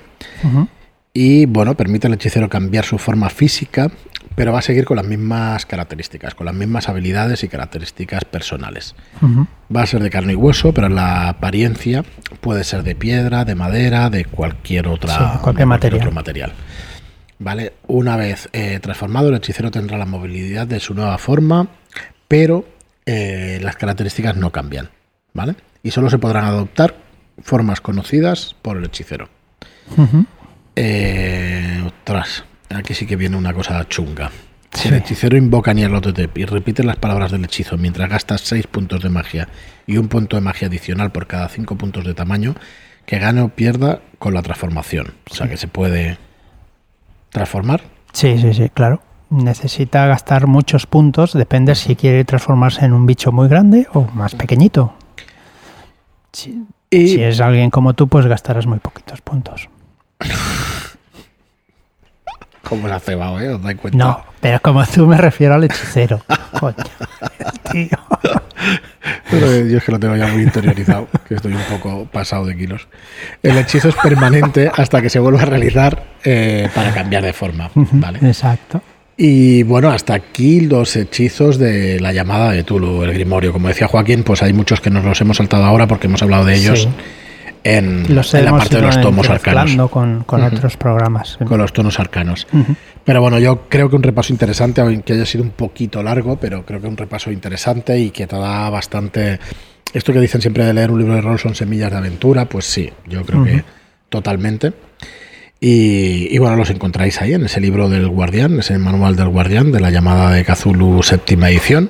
Y 1.14 1.46
bueno, 1.46 1.74
permite 1.74 2.06
al 2.06 2.14
hechicero 2.14 2.48
cambiar 2.48 2.84
su 2.84 2.98
forma 2.98 3.28
física, 3.28 3.90
pero 4.34 4.52
va 4.52 4.60
a 4.60 4.62
seguir 4.62 4.84
con 4.84 4.96
las 4.96 5.06
mismas 5.06 5.66
características, 5.66 6.34
con 6.34 6.46
las 6.46 6.54
mismas 6.54 6.88
habilidades 6.88 7.42
y 7.44 7.48
características 7.48 8.24
personales. 8.24 8.94
Va 9.74 9.82
a 9.82 9.86
ser 9.86 10.02
de 10.02 10.10
carne 10.10 10.32
y 10.32 10.36
hueso, 10.36 10.72
pero 10.72 10.88
la 10.88 11.28
apariencia 11.28 12.04
puede 12.40 12.64
ser 12.64 12.82
de 12.82 12.94
piedra, 12.94 13.44
de 13.44 13.54
madera, 13.54 14.10
de 14.10 14.24
cualquier 14.24 14.88
otra 14.88 15.38
cualquier 15.42 15.66
material. 15.66 16.00
otro 16.00 16.12
material. 16.12 16.52
¿Vale? 17.38 17.72
Una 17.88 18.16
vez 18.16 18.48
eh, 18.52 18.78
transformado, 18.80 19.28
el 19.28 19.34
hechicero 19.34 19.70
tendrá 19.70 19.98
la 19.98 20.06
movilidad 20.06 20.66
de 20.66 20.78
su 20.78 20.94
nueva 20.94 21.18
forma, 21.18 21.68
pero 22.28 22.64
eh, 23.04 23.58
las 23.62 23.76
características 23.76 24.36
no 24.36 24.50
cambian. 24.50 24.90
¿Vale? 25.34 25.56
Y 25.82 25.90
solo 25.90 26.10
se 26.10 26.18
podrán 26.18 26.44
adoptar 26.44 26.94
formas 27.42 27.80
conocidas 27.80 28.54
por 28.62 28.76
el 28.76 28.84
hechicero. 28.84 29.28
Eh, 30.76 31.82
otras. 31.86 32.44
Aquí 32.74 32.94
sí 32.94 33.06
que 33.06 33.16
viene 33.16 33.36
una 33.36 33.52
cosa 33.52 33.86
chunga. 33.88 34.30
Si 34.72 34.88
el 34.88 34.94
hechicero 34.94 35.36
invoca 35.36 35.74
Nyarlathotep 35.74 36.38
y 36.38 36.44
repite 36.46 36.82
las 36.82 36.96
palabras 36.96 37.30
del 37.30 37.44
hechizo 37.44 37.76
mientras 37.76 38.08
gastas 38.08 38.40
6 38.42 38.66
puntos 38.68 39.02
de 39.02 39.10
magia 39.10 39.48
y 39.86 39.98
un 39.98 40.08
punto 40.08 40.36
de 40.36 40.42
magia 40.42 40.68
adicional 40.68 41.12
por 41.12 41.26
cada 41.26 41.48
5 41.48 41.76
puntos 41.76 42.04
de 42.04 42.14
tamaño, 42.14 42.54
que 43.04 43.18
gane 43.18 43.42
o 43.42 43.48
pierda 43.48 44.00
con 44.18 44.32
la 44.32 44.42
transformación. 44.42 45.14
O 45.30 45.34
sea 45.34 45.48
que 45.48 45.58
se 45.58 45.68
puede 45.68 46.18
transformar. 47.30 47.82
Sí, 48.12 48.38
sí, 48.38 48.54
sí, 48.54 48.70
claro. 48.70 49.02
Necesita 49.28 50.06
gastar 50.06 50.46
muchos 50.46 50.86
puntos, 50.86 51.32
depende 51.32 51.74
si 51.74 51.96
quiere 51.96 52.24
transformarse 52.24 52.84
en 52.84 52.92
un 52.92 53.06
bicho 53.06 53.32
muy 53.32 53.48
grande 53.48 53.86
o 53.92 54.02
más 54.14 54.34
pequeñito. 54.34 54.94
Si, 56.32 56.64
si 56.90 57.22
es 57.22 57.40
alguien 57.40 57.70
como 57.70 57.94
tú, 57.94 58.08
pues 58.08 58.26
gastarás 58.26 58.66
muy 58.66 58.78
poquitos 58.78 59.20
puntos. 59.20 59.68
¿Cómo 62.72 62.88
se 62.88 62.94
ha 62.94 63.00
cebado, 63.00 63.38
eh? 63.38 63.50
¿Os 63.50 63.62
dais 63.62 63.76
cuenta? 63.76 63.98
No, 63.98 64.24
pero 64.40 64.58
como 64.62 64.82
tú 64.86 65.06
me 65.06 65.18
refiero 65.18 65.52
al 65.52 65.64
hechicero. 65.64 66.22
Coño, 66.58 66.74
tío. 67.70 67.98
Pero 69.30 69.66
yo 69.66 69.76
es 69.76 69.84
que 69.84 69.92
lo 69.92 70.00
tengo 70.00 70.16
ya 70.16 70.28
muy 70.28 70.42
interiorizado, 70.42 71.06
que 71.28 71.34
estoy 71.34 71.52
un 71.52 71.64
poco 71.64 72.06
pasado 72.06 72.46
de 72.46 72.56
kilos. 72.56 72.88
El 73.42 73.58
hechizo 73.58 73.90
es 73.90 73.94
permanente 73.96 74.70
hasta 74.74 75.02
que 75.02 75.10
se 75.10 75.18
vuelva 75.18 75.42
a 75.42 75.44
realizar 75.44 76.02
eh, 76.24 76.70
para 76.74 76.94
cambiar 76.94 77.24
de 77.24 77.34
forma. 77.34 77.70
¿vale? 77.74 78.20
Exacto. 78.22 78.80
Y 79.18 79.64
bueno, 79.64 79.90
hasta 79.90 80.14
aquí 80.14 80.62
los 80.62 80.96
hechizos 80.96 81.58
de 81.58 82.00
la 82.00 82.14
llamada 82.14 82.52
de 82.52 82.64
Tulu, 82.64 83.02
el 83.02 83.12
Grimorio. 83.12 83.52
Como 83.52 83.68
decía 83.68 83.86
Joaquín, 83.86 84.22
pues 84.22 84.42
hay 84.42 84.54
muchos 84.54 84.80
que 84.80 84.88
nos 84.88 85.04
los 85.04 85.20
hemos 85.20 85.36
saltado 85.36 85.64
ahora 85.64 85.86
porque 85.86 86.06
hemos 86.06 86.22
hablado 86.22 86.46
de 86.46 86.54
ellos. 86.54 86.84
Sí 86.84 86.88
en, 87.64 88.14
la 88.14 88.22
parte 88.50 88.76
de 88.76 88.82
los 88.82 89.00
tomos 89.00 89.28
arcanos. 89.28 89.90
Con, 89.90 90.24
con 90.24 90.42
otros 90.42 90.76
programas. 90.76 91.38
Con 91.44 91.58
los 91.58 91.72
tonos 91.72 91.98
arcanos. 92.00 92.46
Pero 93.04 93.20
bueno, 93.20 93.38
yo 93.38 93.68
creo 93.68 93.90
que 93.90 93.96
un 93.96 94.02
repaso 94.02 94.32
interesante, 94.32 94.80
aunque 94.80 95.12
haya 95.12 95.26
sido 95.26 95.44
un 95.44 95.50
poquito 95.50 96.02
largo, 96.02 96.36
pero 96.36 96.64
creo 96.64 96.80
que 96.80 96.86
un 96.86 96.96
repaso 96.96 97.30
interesante 97.30 97.98
y 97.98 98.10
que 98.10 98.26
te 98.26 98.36
da 98.36 98.70
bastante... 98.70 99.38
Esto 99.92 100.12
que 100.12 100.20
dicen 100.20 100.40
siempre 100.40 100.64
de 100.64 100.72
leer 100.72 100.90
un 100.90 100.98
libro 100.98 101.14
de 101.14 101.20
rol 101.20 101.38
son 101.38 101.54
semillas 101.54 101.90
de 101.90 101.98
aventura, 101.98 102.46
pues 102.46 102.64
sí, 102.64 102.90
yo 103.06 103.24
creo 103.24 103.44
que 103.44 103.62
totalmente. 104.08 104.72
Y, 105.64 106.36
bueno, 106.38 106.56
los 106.56 106.70
encontráis 106.70 107.20
ahí 107.20 107.34
en 107.34 107.44
ese 107.44 107.60
libro 107.60 107.88
del 107.88 108.08
Guardián, 108.08 108.58
ese 108.58 108.76
manual 108.78 109.14
del 109.14 109.28
Guardián 109.28 109.70
de 109.70 109.78
la 109.78 109.90
llamada 109.90 110.30
de 110.32 110.44
Cthulhu 110.44 111.04
séptima 111.04 111.50
edición. 111.50 111.88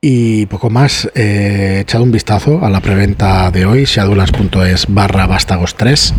Y 0.00 0.46
poco 0.46 0.70
más, 0.70 1.10
he 1.16 1.80
echado 1.80 2.04
un 2.04 2.12
vistazo 2.12 2.64
a 2.64 2.70
la 2.70 2.80
preventa 2.80 3.50
de 3.50 3.66
hoy, 3.66 3.84
shadowlands.es 3.84 4.86
barra 4.88 5.26
vástagos 5.26 5.74
3. 5.74 6.14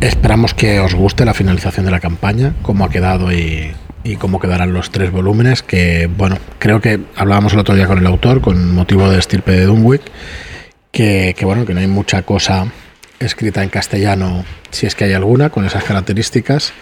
Esperamos 0.00 0.52
que 0.52 0.80
os 0.80 0.92
guste 0.92 1.24
la 1.24 1.32
finalización 1.32 1.86
de 1.86 1.92
la 1.92 2.00
campaña, 2.00 2.54
cómo 2.62 2.84
ha 2.84 2.90
quedado 2.90 3.32
y, 3.32 3.72
cómo 4.18 4.40
quedarán 4.40 4.72
los 4.72 4.90
tres 4.90 5.12
volúmenes, 5.12 5.62
que 5.62 6.10
bueno, 6.18 6.38
creo 6.58 6.80
que 6.80 6.98
hablábamos 7.14 7.52
el 7.52 7.60
otro 7.60 7.76
día 7.76 7.86
con 7.86 7.98
el 7.98 8.06
autor, 8.06 8.40
con 8.40 8.74
motivo 8.74 9.08
de 9.08 9.20
estirpe 9.20 9.52
de 9.52 9.66
Dunwick, 9.66 10.02
que, 10.90 11.36
bueno, 11.44 11.64
que 11.64 11.74
no 11.74 11.78
hay 11.78 11.86
mucha 11.86 12.22
cosa 12.22 12.66
escrita 13.20 13.62
en 13.62 13.68
castellano, 13.68 14.44
si 14.72 14.86
es 14.86 14.96
que 14.96 15.04
hay 15.04 15.12
alguna, 15.12 15.50
con 15.50 15.64
esas 15.64 15.84
características 15.84 16.72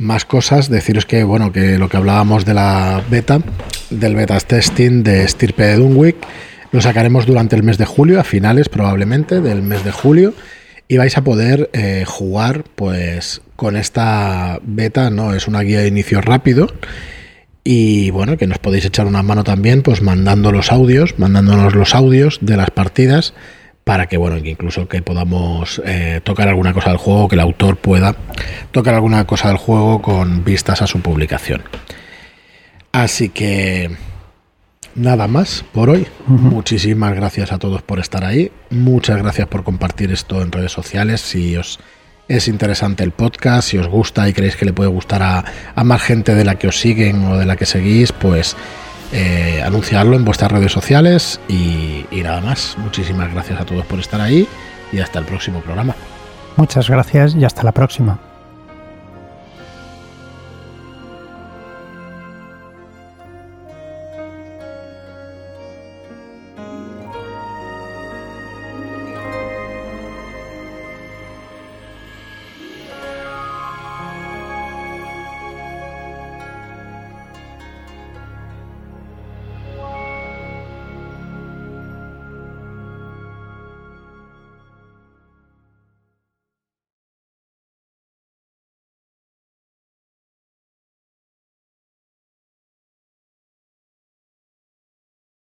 Más 0.00 0.24
cosas, 0.24 0.70
deciros 0.70 1.06
que 1.06 1.24
bueno, 1.24 1.50
que 1.50 1.76
lo 1.76 1.88
que 1.88 1.96
hablábamos 1.96 2.44
de 2.44 2.54
la 2.54 3.02
beta, 3.10 3.40
del 3.90 4.14
beta 4.14 4.38
testing 4.38 5.02
de 5.02 5.26
Stirpe 5.26 5.64
de 5.64 5.74
Dunwick, 5.74 6.16
lo 6.70 6.80
sacaremos 6.80 7.26
durante 7.26 7.56
el 7.56 7.64
mes 7.64 7.78
de 7.78 7.84
julio, 7.84 8.20
a 8.20 8.24
finales 8.24 8.68
probablemente 8.68 9.40
del 9.40 9.60
mes 9.60 9.82
de 9.84 9.90
julio, 9.90 10.34
y 10.86 10.98
vais 10.98 11.18
a 11.18 11.24
poder 11.24 11.68
eh, 11.72 12.04
jugar 12.06 12.62
pues 12.76 13.42
con 13.56 13.76
esta 13.76 14.60
beta, 14.62 15.10
¿no? 15.10 15.34
Es 15.34 15.48
una 15.48 15.62
guía 15.62 15.80
de 15.80 15.88
inicio 15.88 16.20
rápido. 16.20 16.72
Y 17.64 18.10
bueno, 18.12 18.36
que 18.36 18.46
nos 18.46 18.58
podéis 18.58 18.84
echar 18.84 19.04
una 19.04 19.24
mano 19.24 19.42
también, 19.42 19.82
pues 19.82 20.00
mandando 20.00 20.52
los 20.52 20.70
audios, 20.70 21.18
mandándonos 21.18 21.74
los 21.74 21.96
audios 21.96 22.38
de 22.40 22.56
las 22.56 22.70
partidas 22.70 23.34
para 23.88 24.06
que, 24.06 24.18
bueno, 24.18 24.42
que 24.42 24.50
incluso 24.50 24.86
que 24.86 25.00
podamos 25.00 25.80
eh, 25.82 26.20
tocar 26.22 26.46
alguna 26.46 26.74
cosa 26.74 26.90
del 26.90 26.98
juego, 26.98 27.26
que 27.26 27.36
el 27.36 27.40
autor 27.40 27.78
pueda 27.78 28.14
tocar 28.70 28.92
alguna 28.92 29.26
cosa 29.26 29.48
del 29.48 29.56
juego 29.56 30.02
con 30.02 30.44
vistas 30.44 30.82
a 30.82 30.86
su 30.86 31.00
publicación. 31.00 31.62
Así 32.92 33.30
que 33.30 33.90
nada 34.94 35.26
más 35.26 35.64
por 35.72 35.88
hoy. 35.88 36.06
Muchísimas 36.26 37.14
gracias 37.14 37.50
a 37.50 37.58
todos 37.58 37.80
por 37.80 37.98
estar 37.98 38.26
ahí. 38.26 38.52
Muchas 38.68 39.16
gracias 39.16 39.48
por 39.48 39.64
compartir 39.64 40.12
esto 40.12 40.42
en 40.42 40.52
redes 40.52 40.72
sociales. 40.72 41.22
Si 41.22 41.56
os 41.56 41.80
es 42.28 42.46
interesante 42.46 43.04
el 43.04 43.12
podcast, 43.12 43.70
si 43.70 43.78
os 43.78 43.88
gusta 43.88 44.28
y 44.28 44.34
creéis 44.34 44.56
que 44.56 44.66
le 44.66 44.74
puede 44.74 44.90
gustar 44.90 45.22
a, 45.22 45.46
a 45.74 45.82
más 45.82 46.02
gente 46.02 46.34
de 46.34 46.44
la 46.44 46.56
que 46.56 46.68
os 46.68 46.78
siguen 46.78 47.24
o 47.24 47.38
de 47.38 47.46
la 47.46 47.56
que 47.56 47.64
seguís, 47.64 48.12
pues 48.12 48.54
eh, 49.12 49.62
anunciarlo 49.64 50.16
en 50.16 50.24
vuestras 50.24 50.52
redes 50.52 50.72
sociales 50.72 51.40
y, 51.48 52.06
y 52.10 52.22
nada 52.22 52.40
más. 52.40 52.76
Muchísimas 52.78 53.32
gracias 53.32 53.60
a 53.60 53.64
todos 53.64 53.84
por 53.86 53.98
estar 54.00 54.20
ahí 54.20 54.46
y 54.92 55.00
hasta 55.00 55.18
el 55.18 55.24
próximo 55.24 55.60
programa. 55.60 55.94
Muchas 56.56 56.88
gracias 56.90 57.34
y 57.34 57.44
hasta 57.44 57.62
la 57.62 57.72
próxima. 57.72 58.18